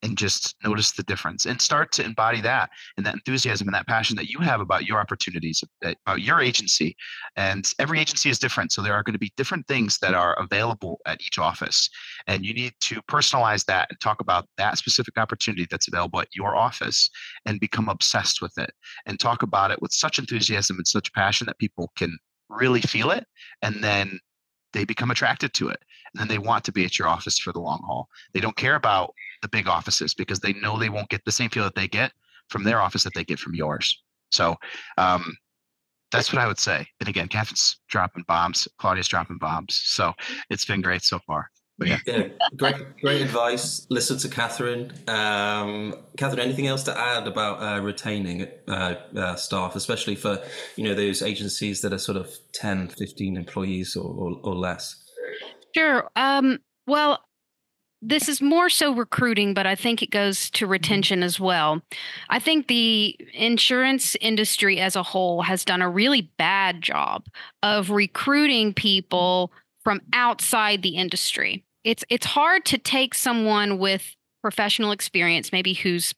and 0.02 0.16
just 0.16 0.54
notice 0.62 0.92
the 0.92 1.02
difference 1.02 1.46
and 1.46 1.60
start 1.60 1.92
to 1.92 2.04
embody 2.04 2.40
that 2.40 2.70
and 2.96 3.06
that 3.06 3.14
enthusiasm 3.14 3.66
and 3.66 3.74
that 3.74 3.86
passion 3.86 4.16
that 4.16 4.28
you 4.28 4.38
have 4.40 4.60
about 4.60 4.84
your 4.84 5.00
opportunities, 5.00 5.64
about 5.82 6.20
your 6.20 6.40
agency. 6.40 6.96
And 7.36 7.70
every 7.78 8.00
agency 8.00 8.30
is 8.30 8.38
different. 8.38 8.72
So 8.72 8.82
there 8.82 8.94
are 8.94 9.02
going 9.02 9.14
to 9.14 9.18
be 9.18 9.32
different 9.36 9.66
things 9.66 9.98
that 9.98 10.14
are 10.14 10.38
available 10.38 11.00
at 11.06 11.20
each 11.20 11.38
office. 11.38 11.88
And 12.26 12.44
you 12.44 12.54
need 12.54 12.74
to 12.80 13.00
personalize 13.02 13.64
that 13.66 13.88
and 13.90 14.00
talk 14.00 14.20
about 14.20 14.46
that 14.58 14.78
specific 14.78 15.16
opportunity 15.18 15.66
that's 15.70 15.88
available 15.88 16.20
at 16.20 16.28
your 16.34 16.56
office 16.56 17.10
and 17.44 17.58
become 17.60 17.88
obsessed 17.88 18.42
with 18.42 18.56
it 18.58 18.72
and 19.06 19.18
talk 19.18 19.42
about 19.42 19.70
it 19.70 19.80
with 19.80 19.92
such 19.92 20.18
enthusiasm 20.18 20.76
and 20.76 20.86
such 20.86 21.12
passion 21.12 21.46
that 21.46 21.58
people 21.58 21.90
can 21.96 22.16
really 22.48 22.80
feel 22.80 23.10
it 23.10 23.26
and 23.62 23.82
then 23.82 24.20
they 24.72 24.84
become 24.84 25.10
attracted 25.10 25.52
to 25.54 25.68
it 25.68 25.78
and 26.18 26.30
they 26.30 26.38
want 26.38 26.64
to 26.64 26.72
be 26.72 26.84
at 26.84 26.98
your 26.98 27.08
office 27.08 27.38
for 27.38 27.52
the 27.52 27.60
long 27.60 27.82
haul 27.84 28.08
they 28.34 28.40
don't 28.40 28.56
care 28.56 28.74
about 28.74 29.14
the 29.42 29.48
big 29.48 29.68
offices 29.68 30.14
because 30.14 30.40
they 30.40 30.52
know 30.54 30.78
they 30.78 30.88
won't 30.88 31.08
get 31.08 31.24
the 31.24 31.32
same 31.32 31.50
feel 31.50 31.64
that 31.64 31.74
they 31.74 31.88
get 31.88 32.12
from 32.48 32.64
their 32.64 32.80
office 32.80 33.02
that 33.02 33.14
they 33.14 33.24
get 33.24 33.38
from 33.38 33.54
yours 33.54 34.02
so 34.30 34.56
um, 34.98 35.36
that's 36.12 36.32
what 36.32 36.40
i 36.40 36.46
would 36.46 36.58
say 36.58 36.86
and 37.00 37.08
again 37.08 37.28
katherine's 37.28 37.78
dropping 37.88 38.24
bombs 38.26 38.68
claudia's 38.78 39.08
dropping 39.08 39.38
bombs 39.38 39.80
so 39.84 40.12
it's 40.50 40.64
been 40.64 40.80
great 40.80 41.02
so 41.02 41.18
far 41.26 41.50
yeah. 41.84 41.98
yeah, 42.06 42.28
great, 42.56 42.76
great 43.02 43.20
advice. 43.20 43.86
Listen 43.90 44.16
to 44.18 44.28
Katherine. 44.28 44.92
Um, 45.08 45.94
Katherine, 46.16 46.40
anything 46.40 46.66
else 46.66 46.82
to 46.84 46.98
add 46.98 47.26
about 47.26 47.62
uh, 47.62 47.82
retaining 47.82 48.48
uh, 48.66 48.94
uh, 49.14 49.36
staff, 49.36 49.76
especially 49.76 50.14
for 50.14 50.42
you 50.76 50.84
know 50.84 50.94
those 50.94 51.20
agencies 51.20 51.82
that 51.82 51.92
are 51.92 51.98
sort 51.98 52.16
of 52.16 52.30
10, 52.54 52.88
15 52.88 53.36
employees 53.36 53.94
or, 53.94 54.08
or, 54.08 54.40
or 54.42 54.54
less? 54.54 55.02
Sure. 55.76 56.10
Um, 56.16 56.58
well, 56.86 57.22
this 58.02 58.28
is 58.28 58.40
more 58.40 58.68
so 58.68 58.94
recruiting, 58.94 59.54
but 59.54 59.66
I 59.66 59.74
think 59.74 60.02
it 60.02 60.10
goes 60.10 60.50
to 60.50 60.66
retention 60.66 61.22
as 61.22 61.40
well. 61.40 61.82
I 62.28 62.38
think 62.38 62.68
the 62.68 63.16
insurance 63.32 64.16
industry 64.20 64.78
as 64.80 64.96
a 64.96 65.02
whole 65.02 65.42
has 65.42 65.64
done 65.64 65.82
a 65.82 65.90
really 65.90 66.30
bad 66.38 66.82
job 66.82 67.26
of 67.62 67.90
recruiting 67.90 68.74
people 68.74 69.50
from 69.82 70.00
outside 70.12 70.82
the 70.82 70.96
industry 70.96 71.64
it's 71.86 72.04
it's 72.10 72.26
hard 72.26 72.64
to 72.66 72.78
take 72.78 73.14
someone 73.14 73.78
with 73.78 74.16
professional 74.42 74.90
experience, 74.90 75.52
maybe 75.52 75.72
who's 75.72 76.14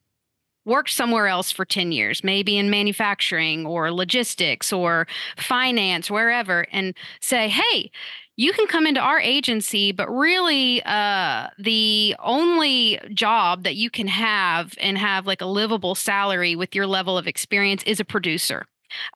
worked 0.68 0.90
somewhere 0.90 1.26
else 1.26 1.50
for 1.50 1.64
10 1.64 1.90
years, 1.90 2.22
maybe 2.22 2.56
in 2.58 2.70
manufacturing 2.70 3.66
or 3.66 3.90
logistics 3.90 4.72
or 4.72 5.06
finance, 5.36 6.10
wherever, 6.10 6.66
and 6.70 6.94
say, 7.20 7.48
hey, 7.48 7.90
you 8.36 8.52
can 8.52 8.68
come 8.68 8.86
into 8.86 9.00
our 9.00 9.18
agency, 9.18 9.90
but 9.90 10.08
really 10.08 10.80
uh, 10.84 11.48
the 11.58 12.14
only 12.20 13.00
job 13.12 13.64
that 13.64 13.74
you 13.74 13.90
can 13.90 14.06
have 14.06 14.74
and 14.80 14.96
have 14.96 15.26
like 15.26 15.40
a 15.40 15.46
livable 15.46 15.96
salary 15.96 16.54
with 16.54 16.72
your 16.72 16.86
level 16.86 17.18
of 17.18 17.26
experience 17.26 17.82
is 17.82 17.98
a 17.98 18.04
producer. 18.04 18.64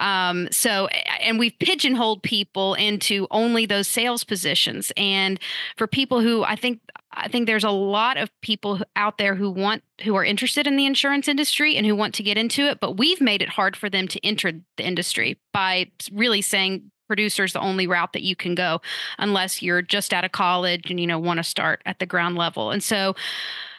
Um, 0.00 0.48
so, 0.50 0.86
and 1.20 1.38
we've 1.38 1.58
pigeonholed 1.58 2.22
people 2.22 2.74
into 2.74 3.26
only 3.30 3.66
those 3.66 3.88
sales 3.88 4.24
positions. 4.24 4.92
And 4.96 5.38
for 5.76 5.86
people 5.86 6.20
who 6.20 6.42
I 6.44 6.56
think, 6.56 6.80
I 7.12 7.28
think 7.28 7.46
there's 7.46 7.64
a 7.64 7.70
lot 7.70 8.16
of 8.16 8.30
people 8.40 8.80
out 8.96 9.18
there 9.18 9.34
who 9.34 9.50
want, 9.50 9.82
who 10.02 10.14
are 10.14 10.24
interested 10.24 10.66
in 10.66 10.76
the 10.76 10.86
insurance 10.86 11.28
industry 11.28 11.76
and 11.76 11.86
who 11.86 11.96
want 11.96 12.14
to 12.14 12.22
get 12.22 12.38
into 12.38 12.62
it, 12.62 12.80
but 12.80 12.96
we've 12.96 13.20
made 13.20 13.42
it 13.42 13.48
hard 13.48 13.76
for 13.76 13.90
them 13.90 14.08
to 14.08 14.24
enter 14.24 14.52
the 14.76 14.84
industry 14.84 15.38
by 15.52 15.90
really 16.12 16.42
saying 16.42 16.90
producer's 17.12 17.52
the 17.52 17.60
only 17.60 17.86
route 17.86 18.14
that 18.14 18.22
you 18.22 18.34
can 18.34 18.54
go 18.54 18.80
unless 19.18 19.60
you're 19.60 19.82
just 19.82 20.14
out 20.14 20.24
of 20.24 20.32
college 20.32 20.90
and 20.90 20.98
you 20.98 21.06
know 21.06 21.18
want 21.18 21.36
to 21.36 21.44
start 21.44 21.82
at 21.84 21.98
the 21.98 22.06
ground 22.06 22.36
level 22.36 22.70
and 22.70 22.82
so 22.82 23.14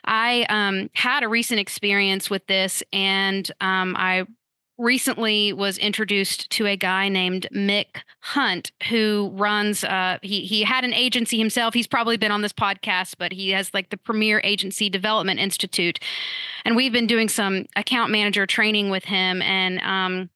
i 0.05 0.45
um, 0.49 0.87
had 0.93 1.23
a 1.23 1.27
recent 1.27 1.59
experience 1.59 2.29
with 2.29 2.45
this 2.45 2.83
and 2.93 3.51
um, 3.59 3.95
i 3.97 4.23
recently 4.77 5.53
was 5.53 5.77
introduced 5.77 6.49
to 6.51 6.65
a 6.65 6.75
guy 6.75 7.09
named 7.09 7.47
Mick 7.53 8.01
Hunt 8.21 8.71
who 8.89 9.31
runs 9.33 9.83
uh, 9.83 10.17
he 10.21 10.41
he 10.41 10.63
had 10.63 10.83
an 10.83 10.93
agency 10.93 11.37
himself. 11.37 11.73
He's 11.73 11.87
probably 11.87 12.17
been 12.17 12.31
on 12.31 12.41
this 12.41 12.53
podcast 12.53 13.15
but 13.17 13.31
he 13.31 13.51
has 13.51 13.73
like 13.73 13.89
the 13.89 13.97
premier 13.97 14.41
agency 14.43 14.89
development 14.89 15.39
institute. 15.39 15.99
And 16.65 16.75
we've 16.75 16.93
been 16.93 17.07
doing 17.07 17.29
some 17.29 17.65
account 17.75 18.11
manager 18.11 18.45
training 18.45 18.89
with 18.89 19.05
him 19.05 19.41
and 19.41 19.79
um, 19.81 20.29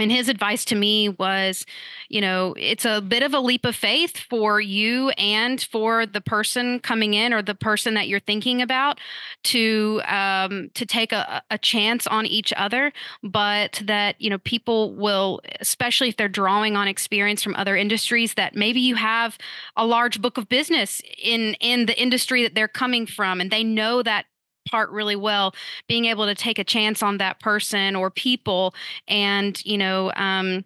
and 0.00 0.10
his 0.10 0.28
advice 0.28 0.64
to 0.66 0.74
me 0.74 1.08
was, 1.08 1.66
you 2.08 2.20
know, 2.20 2.54
it's 2.58 2.84
a 2.84 3.00
bit 3.00 3.22
of 3.22 3.34
a 3.34 3.40
leap 3.40 3.64
of 3.64 3.76
faith 3.76 4.16
for 4.16 4.60
you 4.60 5.10
and 5.10 5.60
for 5.60 6.06
the 6.06 6.20
person 6.20 6.80
coming 6.80 7.14
in 7.14 7.32
or 7.32 7.42
the 7.42 7.54
person 7.54 7.94
that 7.94 8.08
you're 8.08 8.20
thinking 8.20 8.62
about 8.62 8.98
to 9.44 10.00
um, 10.06 10.70
to 10.74 10.86
take 10.86 11.12
a, 11.12 11.42
a 11.50 11.58
chance 11.58 12.06
on 12.06 12.26
each 12.26 12.52
other, 12.56 12.92
but 13.22 13.82
that 13.84 14.20
you 14.20 14.30
know 14.30 14.38
people 14.38 14.94
will, 14.94 15.40
especially 15.60 16.08
if 16.08 16.16
they're 16.16 16.28
drawing 16.28 16.76
on 16.76 16.88
experience 16.88 17.42
from 17.42 17.54
other 17.54 17.76
industries, 17.76 18.34
that 18.34 18.56
maybe 18.56 18.80
you 18.80 18.94
have 18.96 19.38
a 19.76 19.86
large 19.86 20.20
book 20.20 20.38
of 20.38 20.48
business 20.48 21.02
in 21.22 21.54
in 21.60 21.86
the 21.86 22.00
industry 22.00 22.42
that 22.42 22.54
they're 22.54 22.68
coming 22.68 23.06
from, 23.06 23.40
and 23.40 23.50
they 23.50 23.62
know 23.62 24.02
that 24.02 24.26
part 24.68 24.90
really 24.90 25.16
well 25.16 25.54
being 25.88 26.04
able 26.04 26.26
to 26.26 26.34
take 26.34 26.58
a 26.58 26.64
chance 26.64 27.02
on 27.02 27.18
that 27.18 27.40
person 27.40 27.96
or 27.96 28.10
people 28.10 28.74
and 29.08 29.64
you 29.64 29.78
know 29.78 30.12
um, 30.16 30.64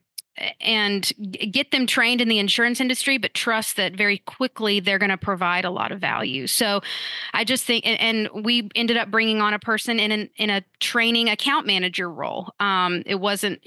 and 0.61 1.12
get 1.52 1.70
them 1.70 1.87
trained 1.87 2.20
in 2.20 2.28
the 2.28 2.38
insurance 2.38 2.80
industry 2.80 3.18
but 3.18 3.35
trust 3.35 3.76
that 3.76 3.94
very 3.94 4.18
quickly 4.18 4.80
they're 4.80 4.98
going 4.98 5.11
to 5.11 5.16
provide 5.16 5.64
a 5.64 5.70
lot 5.70 5.92
of 5.92 6.00
value. 6.00 6.46
So 6.46 6.80
i 7.33 7.44
just 7.44 7.64
think 7.64 7.87
and, 7.87 8.28
we 8.35 8.68
ended 8.74 8.96
up 8.96 9.11
bringing 9.11 9.40
on 9.40 9.54
a 9.54 9.59
person 9.59 10.00
in 10.00 10.11
an 10.11 10.30
in 10.37 10.50
a 10.50 10.64
training 10.80 11.28
account 11.28 11.66
manager 11.66 12.11
role. 12.11 12.52
Um, 12.59 13.02
it 13.07 13.16
wasn't 13.16 13.62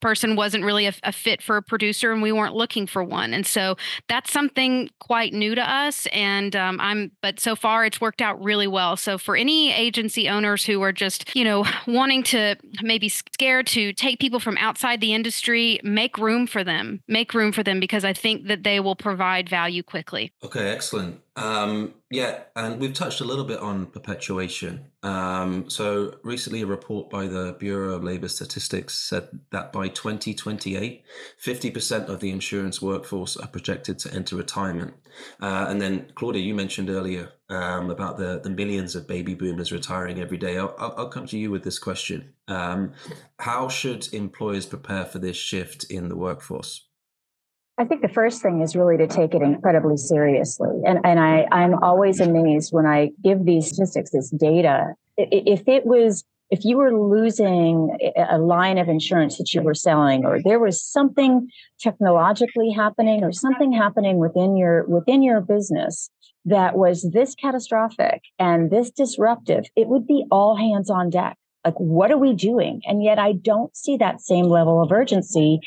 person 0.00 0.36
wasn't 0.36 0.64
really 0.64 0.86
a, 0.86 0.94
a, 1.02 1.12
fit 1.12 1.40
for 1.40 1.56
a 1.56 1.62
producer 1.62 2.12
and 2.12 2.22
we 2.22 2.32
weren't 2.32 2.54
looking 2.54 2.86
for 2.86 3.04
one 3.04 3.32
and 3.32 3.46
so 3.46 3.76
that's 4.08 4.32
something 4.32 4.90
quite 4.98 5.32
new 5.32 5.54
to 5.54 5.60
us 5.60 6.06
and 6.12 6.56
um, 6.56 6.80
i'm 6.80 7.12
but 7.22 7.38
so 7.38 7.54
far 7.54 7.84
it's 7.84 8.00
worked 8.00 8.20
out 8.20 8.42
really 8.42 8.66
well 8.66 8.96
so 8.96 9.16
for 9.16 9.36
any 9.36 9.72
agency 9.72 10.28
owners 10.28 10.64
who 10.64 10.82
are 10.82 10.92
just 10.92 11.34
you 11.36 11.44
know 11.44 11.64
wanting 11.86 12.22
to 12.22 12.56
maybe 12.82 13.08
scared 13.08 13.66
to 13.66 13.92
take 13.92 14.18
people 14.18 14.40
from 14.40 14.56
outside 14.58 15.00
the 15.00 15.14
industry 15.14 15.78
make 15.84 16.18
room 16.18 16.46
for 16.46 16.64
them 16.64 17.00
make 17.06 17.32
room 17.34 17.52
for 17.52 17.62
them 17.62 17.78
because 17.78 18.04
i 18.04 18.12
think 18.12 18.46
that 18.48 18.62
they 18.62 18.80
will 18.80 18.96
provide 18.96 19.48
value 19.48 19.82
quickly. 19.82 20.32
Okay 20.42 20.70
excellent 20.70 21.20
um, 21.36 21.94
yeah, 22.10 22.44
and 22.54 22.80
we've 22.80 22.94
touched 22.94 23.20
a 23.20 23.24
little 23.24 23.44
bit 23.44 23.60
on 23.60 23.86
perpetuation. 23.86 24.86
Um, 25.02 25.68
so 25.68 26.16
recently, 26.22 26.62
a 26.62 26.66
report 26.66 27.10
by 27.10 27.26
the 27.26 27.54
Bureau 27.58 27.94
of 27.94 28.02
Labor 28.02 28.28
Statistics 28.28 28.94
said 28.94 29.28
that 29.50 29.70
by 29.70 29.88
2028, 29.88 31.04
50% 31.42 32.08
of 32.08 32.20
the 32.20 32.30
insurance 32.30 32.80
workforce 32.80 33.36
are 33.36 33.48
projected 33.48 33.98
to 34.00 34.14
enter 34.14 34.34
retirement. 34.34 34.94
Uh, 35.38 35.66
and 35.68 35.80
then, 35.80 36.10
Claudia, 36.14 36.42
you 36.42 36.54
mentioned 36.54 36.88
earlier 36.88 37.32
um, 37.50 37.90
about 37.90 38.16
the, 38.16 38.40
the 38.42 38.50
millions 38.50 38.96
of 38.96 39.06
baby 39.06 39.34
boomers 39.34 39.72
retiring 39.72 40.18
every 40.18 40.38
day. 40.38 40.56
I'll, 40.56 40.74
I'll 40.78 41.10
come 41.10 41.26
to 41.26 41.38
you 41.38 41.50
with 41.50 41.64
this 41.64 41.78
question. 41.78 42.32
Um, 42.48 42.94
how 43.38 43.68
should 43.68 44.12
employers 44.14 44.64
prepare 44.64 45.04
for 45.04 45.18
this 45.18 45.36
shift 45.36 45.84
in 45.84 46.08
the 46.08 46.16
workforce? 46.16 46.85
I 47.78 47.84
think 47.84 48.00
the 48.00 48.08
first 48.08 48.40
thing 48.40 48.62
is 48.62 48.74
really 48.74 48.96
to 48.96 49.06
take 49.06 49.34
it 49.34 49.42
incredibly 49.42 49.98
seriously. 49.98 50.80
And, 50.86 50.98
and 51.04 51.20
I, 51.20 51.46
I'm 51.52 51.74
always 51.82 52.20
amazed 52.20 52.72
when 52.72 52.86
I 52.86 53.10
give 53.22 53.44
these 53.44 53.68
statistics, 53.68 54.10
this 54.10 54.30
data. 54.30 54.94
If 55.18 55.68
it 55.68 55.84
was, 55.84 56.24
if 56.50 56.64
you 56.64 56.78
were 56.78 56.98
losing 56.98 57.96
a 58.16 58.38
line 58.38 58.78
of 58.78 58.88
insurance 58.88 59.36
that 59.36 59.52
you 59.52 59.60
were 59.60 59.74
selling, 59.74 60.24
or 60.24 60.40
there 60.42 60.58
was 60.58 60.80
something 60.80 61.48
technologically 61.78 62.70
happening 62.70 63.22
or 63.22 63.32
something 63.32 63.72
happening 63.72 64.18
within 64.18 64.56
your, 64.56 64.86
within 64.86 65.22
your 65.22 65.42
business 65.42 66.08
that 66.46 66.76
was 66.76 67.10
this 67.12 67.34
catastrophic 67.34 68.22
and 68.38 68.70
this 68.70 68.90
disruptive, 68.90 69.64
it 69.76 69.88
would 69.88 70.06
be 70.06 70.24
all 70.30 70.56
hands 70.56 70.88
on 70.88 71.10
deck. 71.10 71.36
Like, 71.64 71.74
what 71.74 72.12
are 72.12 72.18
we 72.18 72.32
doing? 72.32 72.80
And 72.86 73.02
yet 73.02 73.18
I 73.18 73.32
don't 73.32 73.76
see 73.76 73.96
that 73.96 74.20
same 74.20 74.46
level 74.46 74.80
of 74.80 74.92
urgency 74.92 75.58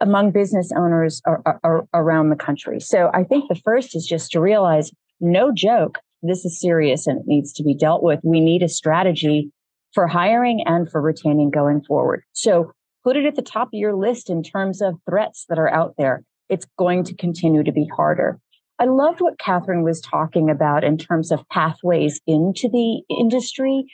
among 0.00 0.30
business 0.32 0.70
owners 0.76 1.20
are, 1.26 1.42
are, 1.44 1.60
are 1.62 1.84
around 1.94 2.30
the 2.30 2.36
country. 2.36 2.80
So 2.80 3.10
I 3.12 3.24
think 3.24 3.48
the 3.48 3.60
first 3.64 3.94
is 3.94 4.06
just 4.06 4.30
to 4.32 4.40
realize 4.40 4.90
no 5.20 5.52
joke, 5.52 5.98
this 6.22 6.44
is 6.44 6.60
serious 6.60 7.06
and 7.06 7.20
it 7.20 7.26
needs 7.26 7.52
to 7.54 7.62
be 7.62 7.74
dealt 7.74 8.02
with. 8.02 8.20
We 8.22 8.40
need 8.40 8.62
a 8.62 8.68
strategy 8.68 9.50
for 9.92 10.06
hiring 10.06 10.62
and 10.66 10.90
for 10.90 11.00
retaining 11.00 11.50
going 11.50 11.82
forward. 11.82 12.22
So 12.32 12.72
put 13.04 13.16
it 13.16 13.26
at 13.26 13.36
the 13.36 13.42
top 13.42 13.68
of 13.68 13.74
your 13.74 13.94
list 13.94 14.30
in 14.30 14.42
terms 14.42 14.80
of 14.80 14.94
threats 15.08 15.46
that 15.48 15.58
are 15.58 15.70
out 15.70 15.94
there. 15.98 16.22
It's 16.48 16.66
going 16.78 17.04
to 17.04 17.14
continue 17.14 17.62
to 17.62 17.72
be 17.72 17.86
harder. 17.94 18.38
I 18.78 18.84
loved 18.84 19.20
what 19.20 19.38
Katherine 19.38 19.82
was 19.82 20.00
talking 20.00 20.48
about 20.48 20.84
in 20.84 20.96
terms 20.96 21.30
of 21.30 21.46
pathways 21.50 22.20
into 22.26 22.68
the 22.68 23.02
industry. 23.14 23.84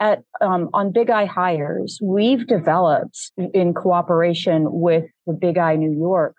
At 0.00 0.22
um, 0.40 0.70
on 0.74 0.92
Big 0.92 1.08
I 1.08 1.24
Hires, 1.24 2.00
we've 2.02 2.46
developed 2.46 3.30
in 3.36 3.74
cooperation 3.74 4.66
with 4.70 5.04
the 5.26 5.32
Big 5.32 5.56
I 5.56 5.76
New 5.76 5.92
York 5.92 6.36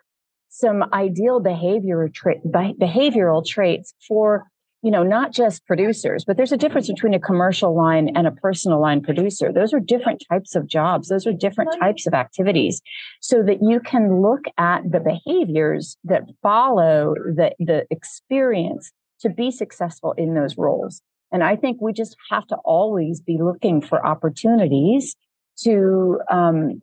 some 0.49 0.85
ideal 0.93 1.41
behavior 1.41 2.09
tra- 2.13 2.39
behavioral 2.45 3.45
traits 3.45 3.93
for 4.07 4.45
you 4.85 4.91
know, 4.91 5.01
not 5.01 5.31
just 5.31 5.65
producers, 5.65 6.23
but 6.23 6.37
there's 6.37 6.51
a 6.51 6.57
difference 6.57 6.87
between 6.87 7.15
a 7.15 7.19
commercial 7.19 7.75
line 7.75 8.11
and 8.15 8.27
a 8.27 8.31
personal 8.31 8.79
line 8.79 9.01
producer. 9.01 9.51
Those 9.51 9.73
are 9.73 9.79
different 9.79 10.23
types 10.29 10.53
of 10.53 10.67
jobs. 10.67 11.07
Those 11.07 11.25
are 11.25 11.33
different 11.33 11.71
types 11.79 12.05
of 12.05 12.13
activities 12.13 12.83
so 13.19 13.41
that 13.41 13.63
you 13.63 13.79
can 13.79 14.21
look 14.21 14.41
at 14.59 14.83
the 14.91 14.99
behaviors 14.99 15.97
that 16.03 16.29
follow 16.43 17.15
the, 17.15 17.55
the 17.57 17.87
experience 17.89 18.91
to 19.21 19.29
be 19.29 19.49
successful 19.49 20.13
in 20.19 20.35
those 20.35 20.55
roles. 20.55 21.01
And 21.35 21.43
I 21.43 21.57
think 21.57 21.81
we 21.81 21.91
just 21.91 22.15
have 22.29 22.47
to 22.47 22.55
always 22.63 23.19
be 23.19 23.37
looking 23.37 23.81
for 23.81 24.07
opportunities 24.07 25.17
to, 25.63 26.21
um, 26.31 26.81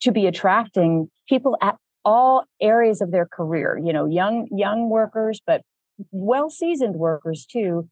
to 0.00 0.10
be 0.10 0.26
attracting 0.26 1.08
people 1.28 1.56
at 1.62 1.76
all 2.04 2.42
areas 2.60 3.00
of 3.00 3.12
their 3.12 3.26
career, 3.26 3.80
you 3.80 3.92
know, 3.92 4.06
young, 4.06 4.48
young 4.50 4.90
workers, 4.90 5.40
but 5.46 5.62
well 6.10 6.50
seasoned 6.50 6.96
workers 6.96 7.46
too 7.46 7.88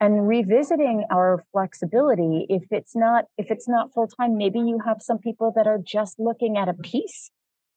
and 0.00 0.26
revisiting 0.26 1.04
our 1.10 1.44
flexibility. 1.52 2.46
If 2.48 2.62
it's 2.70 2.96
not 2.96 3.26
if 3.36 3.50
it's 3.50 3.68
not 3.68 3.92
full 3.92 4.08
time 4.08 4.38
maybe 4.38 4.60
you 4.60 4.78
have 4.86 5.02
some 5.02 5.18
people 5.18 5.52
that 5.56 5.66
are 5.66 5.78
just 5.84 6.18
looking 6.18 6.56
at 6.56 6.70
a 6.70 6.74
piece 6.74 7.30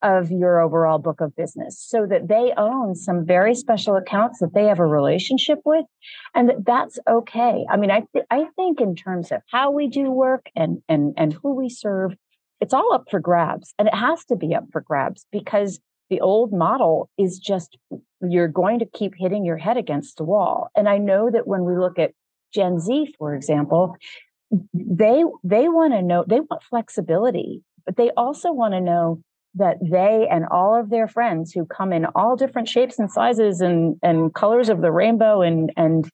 of 0.03 0.29
your 0.29 0.59
overall 0.59 0.99
book 0.99 1.21
of 1.21 1.35
business 1.35 1.83
so 1.83 2.05
that 2.05 2.27
they 2.27 2.53
own 2.57 2.93
some 2.95 3.25
very 3.25 3.55
special 3.55 3.95
accounts 3.95 4.39
that 4.39 4.53
they 4.53 4.65
have 4.65 4.79
a 4.79 4.85
relationship 4.85 5.59
with 5.65 5.85
and 6.35 6.49
that 6.49 6.65
that's 6.65 6.99
okay 7.09 7.65
i 7.69 7.77
mean 7.77 7.89
i 7.89 8.03
th- 8.13 8.25
i 8.29 8.45
think 8.55 8.79
in 8.79 8.95
terms 8.95 9.31
of 9.31 9.41
how 9.49 9.71
we 9.71 9.87
do 9.87 10.11
work 10.11 10.47
and 10.55 10.81
and 10.87 11.13
and 11.17 11.33
who 11.33 11.55
we 11.55 11.69
serve 11.69 12.13
it's 12.61 12.73
all 12.73 12.93
up 12.93 13.05
for 13.09 13.19
grabs 13.19 13.73
and 13.79 13.87
it 13.87 13.95
has 13.95 14.23
to 14.25 14.35
be 14.35 14.53
up 14.53 14.65
for 14.71 14.81
grabs 14.81 15.25
because 15.31 15.79
the 16.09 16.21
old 16.21 16.53
model 16.53 17.09
is 17.17 17.39
just 17.39 17.77
you're 18.21 18.47
going 18.47 18.79
to 18.79 18.85
keep 18.85 19.13
hitting 19.17 19.45
your 19.45 19.57
head 19.57 19.77
against 19.77 20.17
the 20.17 20.23
wall. 20.23 20.69
And 20.75 20.87
I 20.87 20.97
know 20.97 21.29
that 21.31 21.47
when 21.47 21.65
we 21.65 21.77
look 21.77 21.99
at 21.99 22.11
Gen 22.53 22.79
Z, 22.79 23.15
for 23.17 23.33
example, 23.33 23.95
they 24.73 25.23
they 25.43 25.67
want 25.69 25.93
to 25.93 26.01
know 26.01 26.23
they 26.27 26.39
want 26.39 26.61
flexibility, 26.69 27.63
but 27.85 27.97
they 27.97 28.11
also 28.11 28.51
want 28.51 28.73
to 28.75 28.81
know 28.81 29.21
that 29.55 29.77
they 29.81 30.27
and 30.29 30.45
all 30.49 30.79
of 30.79 30.89
their 30.89 31.07
friends 31.07 31.51
who 31.51 31.65
come 31.65 31.93
in 31.93 32.05
all 32.15 32.35
different 32.35 32.67
shapes 32.67 32.97
and 32.99 33.11
sizes 33.11 33.61
and 33.61 33.95
and 34.01 34.33
colors 34.33 34.69
of 34.69 34.81
the 34.81 34.91
rainbow 34.91 35.41
and 35.41 35.71
and 35.77 36.09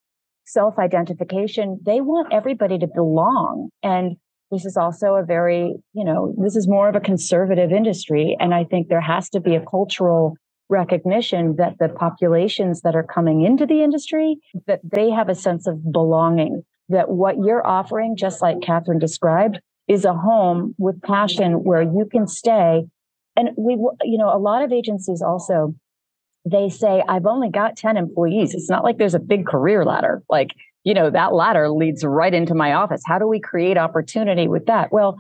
self-identification, 0.46 1.80
they 1.86 2.02
want 2.02 2.34
everybody 2.34 2.78
to 2.80 2.88
belong. 2.88 3.70
And 3.84 4.18
this 4.52 4.66
is 4.66 4.78
also 4.78 5.14
a 5.14 5.24
very, 5.24 5.76
you 5.94 6.04
know, 6.04 6.34
this 6.38 6.56
is 6.56 6.68
more 6.68 6.90
of 6.90 6.96
a 6.96 7.00
conservative 7.00 7.72
industry. 7.72 8.36
And 8.40 8.54
I 8.54 8.64
think 8.64 8.88
there 8.88 9.02
has 9.02 9.30
to 9.30 9.40
be 9.40 9.56
a 9.56 9.64
cultural 9.64 10.36
recognition 10.68 11.56
that 11.58 11.76
the 11.80 11.90
populations 11.90 12.82
that 12.82 12.96
are 12.96 13.04
coming 13.04 13.42
into 13.42 13.66
the 13.66 13.84
industry, 13.84 14.38
that 14.68 14.82
they 14.84 15.10
have 15.12 15.30
a 15.30 15.36
sense 15.36 15.68
of 15.68 15.92
belonging, 15.92 16.64
that 16.90 17.10
what 17.10 17.38
you're 17.38 17.66
offering, 17.66 18.16
just 18.16 18.42
like 18.42 18.62
Katherine 18.62 19.00
described, 19.00 19.60
is 19.88 20.06
a 20.06 20.14
home 20.14 20.76
with 20.78 21.02
passion 21.02 21.64
where 21.64 21.82
you 21.82 22.08
can 22.12 22.28
stay. 22.28 22.86
And 23.40 23.52
we, 23.58 23.76
you 24.04 24.18
know, 24.18 24.36
a 24.36 24.38
lot 24.38 24.64
of 24.64 24.74
agencies 24.74 25.22
also, 25.22 25.74
they 26.44 26.68
say, 26.68 27.02
I've 27.08 27.26
only 27.26 27.50
got 27.50 27.78
10 27.78 27.96
employees. 27.96 28.54
It's 28.54 28.70
not 28.70 28.84
like 28.84 28.98
there's 28.98 29.16
a 29.16 29.20
big 29.20 29.46
career 29.46 29.86
ladder. 29.86 30.22
Like, 30.30 30.50
you 30.84 30.94
know, 30.94 31.10
that 31.10 31.34
ladder 31.34 31.70
leads 31.70 32.04
right 32.04 32.34
into 32.34 32.54
my 32.54 32.74
office. 32.74 33.02
How 33.06 33.18
do 33.18 33.28
we 33.28 33.40
create 33.40 33.78
opportunity 33.78 34.50
with 34.50 34.66
that? 34.66 34.92
Well, 34.92 35.18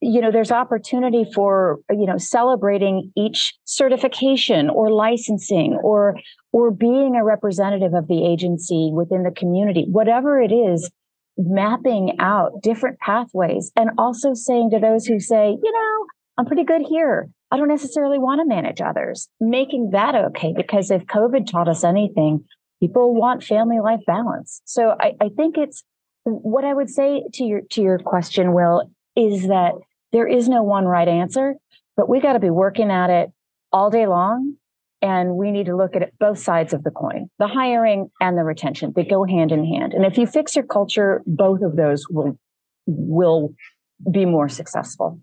you 0.00 0.22
know, 0.22 0.32
there's 0.32 0.50
opportunity 0.50 1.26
for, 1.34 1.80
you 1.90 2.06
know, 2.06 2.16
celebrating 2.16 3.12
each 3.14 3.52
certification 3.64 4.70
or 4.70 4.90
licensing 4.90 5.78
or, 5.82 6.16
or 6.52 6.70
being 6.70 7.14
a 7.14 7.22
representative 7.22 7.92
of 7.92 8.08
the 8.08 8.26
agency 8.26 8.90
within 8.90 9.22
the 9.22 9.32
community, 9.32 9.84
whatever 9.86 10.40
it 10.40 10.50
is, 10.50 10.90
mapping 11.36 12.16
out 12.20 12.62
different 12.62 12.98
pathways 13.00 13.70
and 13.76 13.90
also 13.98 14.32
saying 14.32 14.70
to 14.70 14.78
those 14.78 15.04
who 15.04 15.20
say, 15.20 15.58
you 15.62 15.72
know, 15.72 16.06
I'm 16.40 16.46
pretty 16.46 16.64
good 16.64 16.80
here. 16.88 17.28
I 17.50 17.58
don't 17.58 17.68
necessarily 17.68 18.18
want 18.18 18.40
to 18.40 18.46
manage 18.46 18.80
others, 18.80 19.28
making 19.40 19.90
that 19.90 20.14
okay. 20.14 20.54
Because 20.56 20.90
if 20.90 21.04
COVID 21.04 21.46
taught 21.46 21.68
us 21.68 21.84
anything, 21.84 22.46
people 22.82 23.14
want 23.14 23.44
family 23.44 23.78
life 23.78 24.00
balance. 24.06 24.62
So 24.64 24.96
I, 24.98 25.12
I 25.20 25.28
think 25.36 25.58
it's 25.58 25.84
what 26.24 26.64
I 26.64 26.72
would 26.72 26.88
say 26.88 27.24
to 27.34 27.44
your 27.44 27.60
to 27.72 27.82
your 27.82 27.98
question, 27.98 28.54
Will, 28.54 28.90
is 29.14 29.48
that 29.48 29.72
there 30.12 30.26
is 30.26 30.48
no 30.48 30.62
one 30.62 30.86
right 30.86 31.06
answer, 31.06 31.56
but 31.94 32.08
we 32.08 32.20
got 32.20 32.32
to 32.32 32.40
be 32.40 32.48
working 32.48 32.90
at 32.90 33.10
it 33.10 33.28
all 33.70 33.90
day 33.90 34.06
long. 34.06 34.54
And 35.02 35.36
we 35.36 35.50
need 35.50 35.66
to 35.66 35.76
look 35.76 35.94
at 35.94 36.00
it, 36.00 36.14
both 36.18 36.38
sides 36.38 36.72
of 36.72 36.84
the 36.84 36.90
coin, 36.90 37.28
the 37.38 37.48
hiring 37.48 38.10
and 38.18 38.38
the 38.38 38.44
retention. 38.44 38.94
They 38.96 39.04
go 39.04 39.24
hand 39.24 39.52
in 39.52 39.66
hand. 39.66 39.92
And 39.92 40.06
if 40.06 40.16
you 40.16 40.26
fix 40.26 40.56
your 40.56 40.64
culture, 40.64 41.20
both 41.26 41.60
of 41.60 41.76
those 41.76 42.06
will 42.08 42.38
will 42.86 43.52
be 44.10 44.24
more 44.24 44.48
successful. 44.48 45.20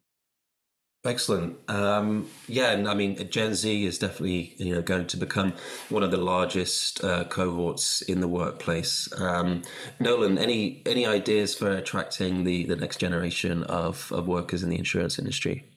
Excellent. 1.06 1.58
Um, 1.70 2.28
yeah, 2.48 2.72
and 2.72 2.88
I 2.88 2.94
mean, 2.94 3.16
Gen 3.30 3.54
Z 3.54 3.86
is 3.86 3.98
definitely 3.98 4.56
you 4.58 4.76
know 4.76 4.82
going 4.82 5.08
to 5.08 5.18
become 5.18 5.54
one 5.90 6.04
of 6.04 6.12
the 6.12 6.18
largest 6.18 7.04
uh, 7.04 7.24
cohorts 7.26 8.02
in 8.02 8.20
the 8.20 8.28
workplace. 8.28 9.08
Um, 9.18 9.62
Nolan, 10.00 10.38
any 10.38 10.82
any 10.86 11.06
ideas 11.06 11.56
for 11.56 11.72
attracting 11.72 12.44
the 12.44 12.66
the 12.66 12.76
next 12.76 12.98
generation 12.98 13.64
of 13.64 14.12
of 14.12 14.28
workers 14.28 14.64
in 14.64 14.70
the 14.70 14.78
insurance 14.78 15.18
industry? 15.18 15.70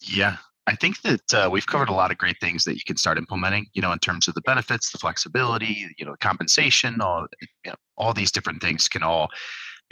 Yeah, 0.00 0.38
I 0.66 0.74
think 0.74 1.02
that 1.02 1.34
uh, 1.34 1.48
we've 1.52 1.66
covered 1.66 1.88
a 1.88 1.94
lot 1.94 2.10
of 2.10 2.18
great 2.18 2.40
things 2.40 2.64
that 2.64 2.74
you 2.74 2.82
can 2.84 2.96
start 2.96 3.18
implementing. 3.18 3.66
You 3.74 3.82
know, 3.82 3.92
in 3.92 3.98
terms 3.98 4.26
of 4.26 4.34
the 4.34 4.40
benefits, 4.40 4.90
the 4.90 4.98
flexibility, 4.98 5.86
you 5.98 6.06
know, 6.06 6.16
compensation, 6.20 7.00
all 7.00 7.26
you 7.40 7.70
know, 7.70 7.76
all 7.96 8.14
these 8.14 8.32
different 8.32 8.62
things 8.62 8.88
can 8.88 9.02
all 9.02 9.28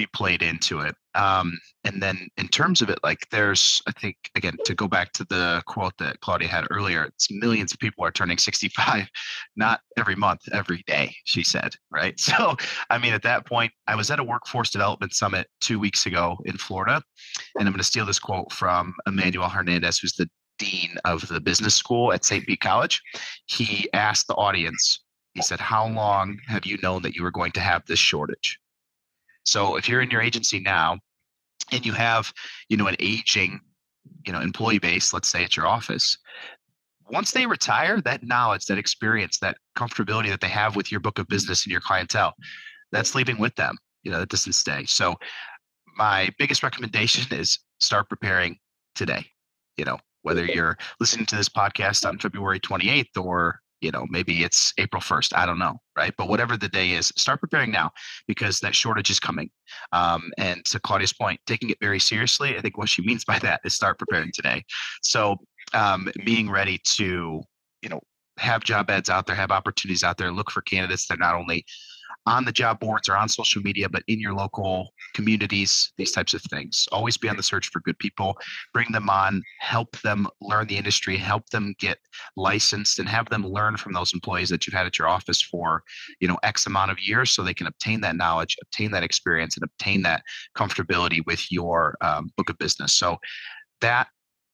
be 0.00 0.06
played 0.14 0.42
into 0.42 0.80
it. 0.80 0.94
Um, 1.14 1.58
and 1.84 2.02
then 2.02 2.28
in 2.38 2.48
terms 2.48 2.80
of 2.80 2.88
it, 2.88 2.98
like 3.02 3.18
there's, 3.30 3.82
I 3.86 3.92
think, 3.92 4.16
again, 4.34 4.56
to 4.64 4.74
go 4.74 4.88
back 4.88 5.12
to 5.12 5.24
the 5.24 5.62
quote 5.66 5.92
that 5.98 6.20
Claudia 6.20 6.48
had 6.48 6.66
earlier, 6.70 7.04
it's 7.04 7.30
millions 7.30 7.72
of 7.72 7.78
people 7.80 8.04
are 8.04 8.10
turning 8.10 8.38
65, 8.38 9.06
not 9.56 9.80
every 9.98 10.14
month, 10.14 10.40
every 10.52 10.82
day, 10.86 11.14
she 11.24 11.42
said, 11.42 11.74
right? 11.90 12.18
So, 12.30 12.56
I 12.90 12.98
mean, 12.98 13.12
at 13.12 13.24
that 13.24 13.44
point, 13.44 13.72
I 13.88 13.96
was 13.96 14.08
at 14.10 14.20
a 14.20 14.24
workforce 14.24 14.70
development 14.70 15.14
summit 15.14 15.48
two 15.60 15.80
weeks 15.80 16.06
ago 16.06 16.38
in 16.44 16.56
Florida, 16.56 17.02
and 17.56 17.66
I'm 17.66 17.72
going 17.72 17.78
to 17.78 17.84
steal 17.84 18.06
this 18.06 18.20
quote 18.20 18.52
from 18.52 18.94
Emmanuel 19.04 19.48
Hernandez, 19.48 19.98
who's 19.98 20.12
the 20.12 20.30
dean 20.58 20.96
of 21.04 21.26
the 21.26 21.40
business 21.40 21.74
school 21.74 22.12
at 22.12 22.24
St. 22.24 22.46
Pete 22.46 22.60
College. 22.60 23.02
He 23.46 23.88
asked 23.92 24.28
the 24.28 24.34
audience, 24.34 25.00
he 25.34 25.42
said, 25.42 25.58
How 25.58 25.88
long 25.88 26.38
have 26.46 26.64
you 26.66 26.78
known 26.84 27.02
that 27.02 27.16
you 27.16 27.24
were 27.24 27.32
going 27.32 27.52
to 27.52 27.60
have 27.60 27.84
this 27.86 27.98
shortage? 27.98 28.60
So 29.44 29.76
if 29.76 29.88
you're 29.88 30.00
in 30.00 30.10
your 30.10 30.22
agency 30.22 30.60
now 30.60 30.98
and 31.72 31.84
you 31.84 31.92
have, 31.92 32.32
you 32.68 32.76
know, 32.76 32.86
an 32.86 32.96
aging, 32.98 33.60
you 34.26 34.32
know, 34.32 34.40
employee 34.40 34.78
base, 34.78 35.12
let's 35.12 35.28
say 35.28 35.44
at 35.44 35.56
your 35.56 35.66
office, 35.66 36.18
once 37.10 37.32
they 37.32 37.46
retire, 37.46 38.00
that 38.02 38.22
knowledge, 38.22 38.66
that 38.66 38.78
experience, 38.78 39.38
that 39.38 39.56
comfortability 39.76 40.28
that 40.28 40.40
they 40.40 40.48
have 40.48 40.76
with 40.76 40.90
your 40.90 41.00
book 41.00 41.18
of 41.18 41.26
business 41.28 41.64
and 41.64 41.72
your 41.72 41.80
clientele, 41.80 42.34
that's 42.92 43.14
leaving 43.14 43.38
with 43.38 43.54
them. 43.56 43.76
You 44.02 44.10
know, 44.10 44.20
that 44.20 44.28
doesn't 44.28 44.52
stay. 44.52 44.84
So 44.86 45.16
my 45.96 46.30
biggest 46.38 46.62
recommendation 46.62 47.26
is 47.38 47.58
start 47.78 48.08
preparing 48.08 48.58
today. 48.94 49.26
You 49.76 49.84
know, 49.84 49.98
whether 50.22 50.44
you're 50.44 50.76
listening 50.98 51.26
to 51.26 51.36
this 51.36 51.48
podcast 51.48 52.06
on 52.06 52.18
February 52.18 52.60
28th 52.60 53.22
or 53.22 53.60
you 53.80 53.90
know 53.90 54.06
maybe 54.10 54.44
it's 54.44 54.72
april 54.78 55.02
1st 55.02 55.36
i 55.36 55.46
don't 55.46 55.58
know 55.58 55.78
right? 56.00 56.14
But 56.16 56.28
whatever 56.28 56.56
the 56.56 56.68
day 56.68 56.92
is 56.92 57.12
start 57.16 57.40
preparing 57.40 57.70
now 57.70 57.90
because 58.26 58.58
that 58.60 58.74
shortage 58.74 59.10
is 59.10 59.20
coming. 59.20 59.50
Um, 59.92 60.30
and 60.38 60.64
to 60.64 60.80
claudia's 60.80 61.12
point 61.12 61.38
taking 61.46 61.68
it 61.68 61.76
very 61.80 62.00
seriously 62.00 62.56
i 62.56 62.60
think 62.60 62.78
what 62.78 62.88
she 62.88 63.02
means 63.02 63.24
by 63.32 63.38
that 63.40 63.60
is 63.64 63.74
start 63.74 63.98
preparing 63.98 64.32
today. 64.32 64.64
So 65.02 65.36
um, 65.74 66.10
being 66.24 66.50
ready 66.50 66.80
to 66.96 67.42
you 67.82 67.88
know 67.88 68.00
have 68.38 68.64
job 68.64 68.90
ads 68.90 69.10
out 69.10 69.26
there 69.26 69.36
have 69.36 69.50
opportunities 69.50 70.02
out 70.02 70.16
there 70.16 70.32
look 70.32 70.50
for 70.50 70.62
candidates 70.62 71.06
that 71.08 71.18
not 71.18 71.34
only 71.34 71.64
on 72.30 72.44
the 72.44 72.52
job 72.52 72.78
boards 72.78 73.08
or 73.08 73.16
on 73.16 73.28
social 73.28 73.60
media, 73.60 73.88
but 73.88 74.04
in 74.06 74.20
your 74.20 74.32
local 74.32 74.92
communities, 75.14 75.92
these 75.98 76.12
types 76.12 76.32
of 76.32 76.40
things. 76.42 76.88
Always 76.92 77.16
be 77.16 77.28
on 77.28 77.36
the 77.36 77.42
search 77.42 77.68
for 77.68 77.80
good 77.80 77.98
people, 77.98 78.38
bring 78.72 78.92
them 78.92 79.10
on, 79.10 79.42
help 79.58 80.00
them 80.02 80.28
learn 80.40 80.68
the 80.68 80.76
industry, 80.76 81.16
help 81.16 81.50
them 81.50 81.74
get 81.80 81.98
licensed, 82.36 83.00
and 83.00 83.08
have 83.08 83.28
them 83.30 83.44
learn 83.44 83.76
from 83.76 83.92
those 83.92 84.14
employees 84.14 84.48
that 84.50 84.64
you've 84.64 84.74
had 84.74 84.86
at 84.86 84.96
your 84.96 85.08
office 85.08 85.42
for, 85.42 85.82
you 86.20 86.28
know, 86.28 86.38
X 86.44 86.66
amount 86.66 86.92
of 86.92 87.00
years 87.00 87.32
so 87.32 87.42
they 87.42 87.52
can 87.52 87.66
obtain 87.66 88.00
that 88.02 88.14
knowledge, 88.14 88.56
obtain 88.62 88.92
that 88.92 89.02
experience, 89.02 89.56
and 89.56 89.64
obtain 89.64 90.02
that 90.02 90.22
comfortability 90.56 91.26
with 91.26 91.50
your 91.50 91.96
um, 92.00 92.30
book 92.36 92.48
of 92.48 92.56
business. 92.58 92.92
So 92.92 93.18
that 93.80 94.06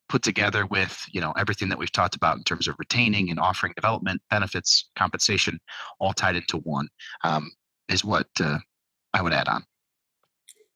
put 0.08 0.22
together 0.22 0.66
with 0.66 1.04
you 1.12 1.20
know 1.20 1.32
everything 1.36 1.68
that 1.68 1.78
we've 1.78 1.90
talked 1.90 2.14
about 2.14 2.36
in 2.36 2.44
terms 2.44 2.68
of 2.68 2.76
retaining 2.78 3.28
and 3.28 3.40
offering 3.40 3.72
development 3.74 4.22
benefits 4.30 4.88
compensation 4.96 5.58
all 5.98 6.12
tied 6.12 6.36
into 6.36 6.58
one 6.58 6.88
um, 7.24 7.50
is 7.88 8.04
what 8.04 8.28
uh, 8.40 8.58
i 9.14 9.22
would 9.22 9.32
add 9.32 9.48
on 9.48 9.64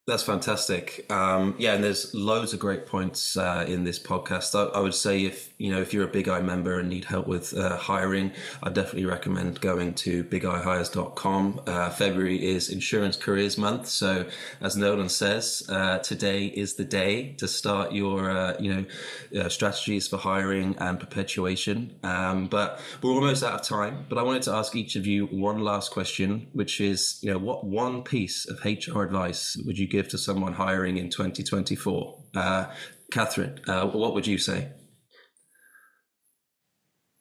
that's 0.07 0.23
fantastic. 0.23 1.05
Um, 1.11 1.53
yeah, 1.59 1.75
and 1.75 1.83
there's 1.83 2.11
loads 2.15 2.53
of 2.53 2.59
great 2.59 2.87
points 2.87 3.37
uh, 3.37 3.65
in 3.67 3.83
this 3.83 3.99
podcast. 3.99 4.55
I, 4.55 4.75
I, 4.75 4.81
would 4.81 4.95
say 4.95 5.25
if 5.25 5.53
you 5.59 5.71
know 5.71 5.79
if 5.79 5.93
you're 5.93 6.05
a 6.05 6.11
Big 6.11 6.27
I 6.27 6.41
member 6.41 6.79
and 6.79 6.89
need 6.89 7.05
help 7.05 7.27
with 7.27 7.55
uh, 7.55 7.77
hiring, 7.77 8.31
I 8.63 8.69
definitely 8.69 9.05
recommend 9.05 9.61
going 9.61 9.93
to 9.93 10.23
bigihires.com. 10.23 11.61
Uh, 11.67 11.91
February 11.91 12.43
is 12.43 12.69
Insurance 12.69 13.15
Careers 13.15 13.59
Month, 13.59 13.89
so 13.89 14.25
as 14.59 14.75
Nolan 14.75 15.07
says, 15.07 15.63
uh, 15.69 15.99
today 15.99 16.45
is 16.45 16.73
the 16.75 16.83
day 16.83 17.33
to 17.33 17.47
start 17.47 17.91
your 17.91 18.27
uh, 18.31 18.55
you 18.59 18.73
know 18.73 19.39
uh, 19.39 19.49
strategies 19.49 20.07
for 20.07 20.17
hiring 20.17 20.75
and 20.79 20.99
perpetuation. 20.99 21.95
Um, 22.01 22.47
but 22.47 22.79
we're 23.03 23.11
almost 23.11 23.43
out 23.43 23.53
of 23.53 23.61
time. 23.61 24.07
But 24.09 24.17
I 24.17 24.23
wanted 24.23 24.41
to 24.43 24.53
ask 24.53 24.75
each 24.75 24.95
of 24.95 25.05
you 25.05 25.27
one 25.27 25.59
last 25.59 25.91
question, 25.91 26.47
which 26.53 26.81
is 26.81 27.19
you 27.21 27.31
know 27.31 27.37
what 27.37 27.63
one 27.63 28.01
piece 28.01 28.47
of 28.47 28.65
HR 28.65 29.03
advice 29.03 29.55
would 29.63 29.77
you 29.77 29.90
give 29.91 30.01
give 30.01 30.11
to 30.11 30.17
someone 30.17 30.53
hiring 30.53 30.97
in 30.97 31.09
2024? 31.09 32.23
Uh, 32.35 32.65
Katherine, 33.11 33.59
uh, 33.67 33.87
what 33.87 34.13
would 34.13 34.25
you 34.25 34.37
say? 34.37 34.69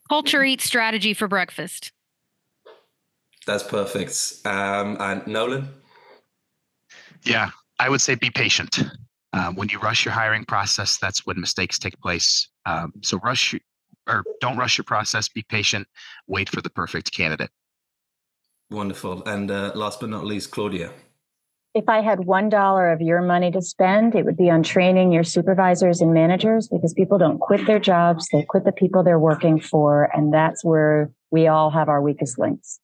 Culture 0.09 0.43
eats 0.43 0.65
strategy 0.65 1.15
for 1.15 1.29
breakfast. 1.29 1.93
That's 3.47 3.63
perfect. 3.63 4.13
Um, 4.45 4.97
and 5.01 5.27
Nolan? 5.27 5.69
Yeah, 7.25 7.51
I 7.79 7.89
would 7.89 8.01
say 8.01 8.15
be 8.15 8.31
patient. 8.31 8.81
Um, 9.33 9.55
when 9.55 9.69
you 9.69 9.79
rush 9.79 10.05
your 10.05 10.13
hiring 10.13 10.45
process, 10.45 10.99
that's 10.99 11.25
when 11.27 11.41
mistakes 11.41 11.79
take 11.79 11.99
place. 12.01 12.49
Um, 12.67 12.93
so 13.03 13.19
rush 13.19 13.55
or 14.09 14.25
don't 14.41 14.57
rush 14.57 14.79
your 14.79 14.85
process. 14.85 15.29
Be 15.29 15.45
patient. 15.49 15.87
Wait 16.27 16.49
for 16.49 16.61
the 16.61 16.71
perfect 16.71 17.13
candidate. 17.13 17.51
Wonderful. 18.71 19.23
And 19.25 19.51
uh, 19.51 19.73
last 19.75 20.01
but 20.01 20.11
not 20.11 20.25
least, 20.25 20.51
Claudia 20.51 20.91
if 21.75 21.89
I 21.89 22.01
had 22.01 22.19
$1 22.21 22.93
of 22.93 23.01
your 23.01 23.23
money 23.23 23.51
to 23.53 23.63
spend, 23.63 24.15
it 24.15 24.25
would 24.25 24.37
be 24.37 24.51
on 24.51 24.63
training 24.63 25.13
your 25.13 25.23
supervisors 25.23 26.01
and 26.01 26.13
managers 26.13 26.69
because 26.69 26.93
people 26.93 27.17
don't 27.17 27.39
quit 27.39 27.65
their 27.67 27.79
jobs. 27.79 28.29
They 28.33 28.43
quit 28.43 28.65
the 28.65 28.73
people 28.73 29.05
they're 29.05 29.21
working 29.21 29.61
for. 29.61 30.11
And 30.15 30.35
that's 30.35 30.65
where 30.65 31.11
we 31.31 31.47
all 31.47 31.71
have 31.71 31.89
our 31.89 32.03
weakest 32.03 32.39
links. 32.39 32.81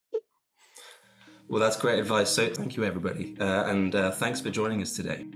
Well, 1.49 1.61
that's 1.61 1.77
great 1.77 1.99
advice. 1.99 2.31
So 2.31 2.49
thank 2.49 2.77
you, 2.77 2.85
everybody. 2.85 3.37
Uh, 3.40 3.70
and 3.70 3.94
uh, 3.94 4.11
thanks 4.12 4.40
for 4.40 4.51
joining 4.51 4.83
us 4.83 4.94
today. 4.94 5.27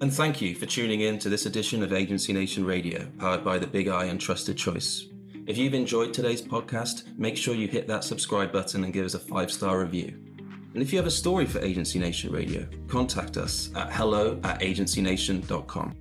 And 0.00 0.12
thank 0.12 0.40
you 0.40 0.54
for 0.54 0.66
tuning 0.66 1.00
in 1.00 1.18
to 1.18 1.28
this 1.28 1.46
edition 1.46 1.82
of 1.82 1.92
Agency 1.92 2.32
Nation 2.32 2.64
Radio, 2.64 3.06
powered 3.18 3.44
by 3.44 3.58
the 3.58 3.66
Big 3.66 3.88
I 3.88 4.04
and 4.04 4.20
Trusted 4.20 4.56
Choice. 4.56 5.06
If 5.46 5.58
you've 5.58 5.74
enjoyed 5.74 6.14
today's 6.14 6.40
podcast, 6.40 7.18
make 7.18 7.36
sure 7.36 7.54
you 7.54 7.66
hit 7.66 7.88
that 7.88 8.04
subscribe 8.04 8.52
button 8.52 8.84
and 8.84 8.92
give 8.92 9.04
us 9.04 9.14
a 9.14 9.18
five 9.18 9.50
star 9.50 9.80
review. 9.80 10.16
And 10.74 10.82
if 10.82 10.92
you 10.92 10.98
have 10.98 11.06
a 11.06 11.10
story 11.10 11.46
for 11.46 11.58
Agency 11.60 11.98
Nation 11.98 12.32
Radio, 12.32 12.66
contact 12.88 13.36
us 13.36 13.70
at 13.74 13.92
hello 13.92 14.38
at 14.44 14.60
agencynation.com. 14.60 15.96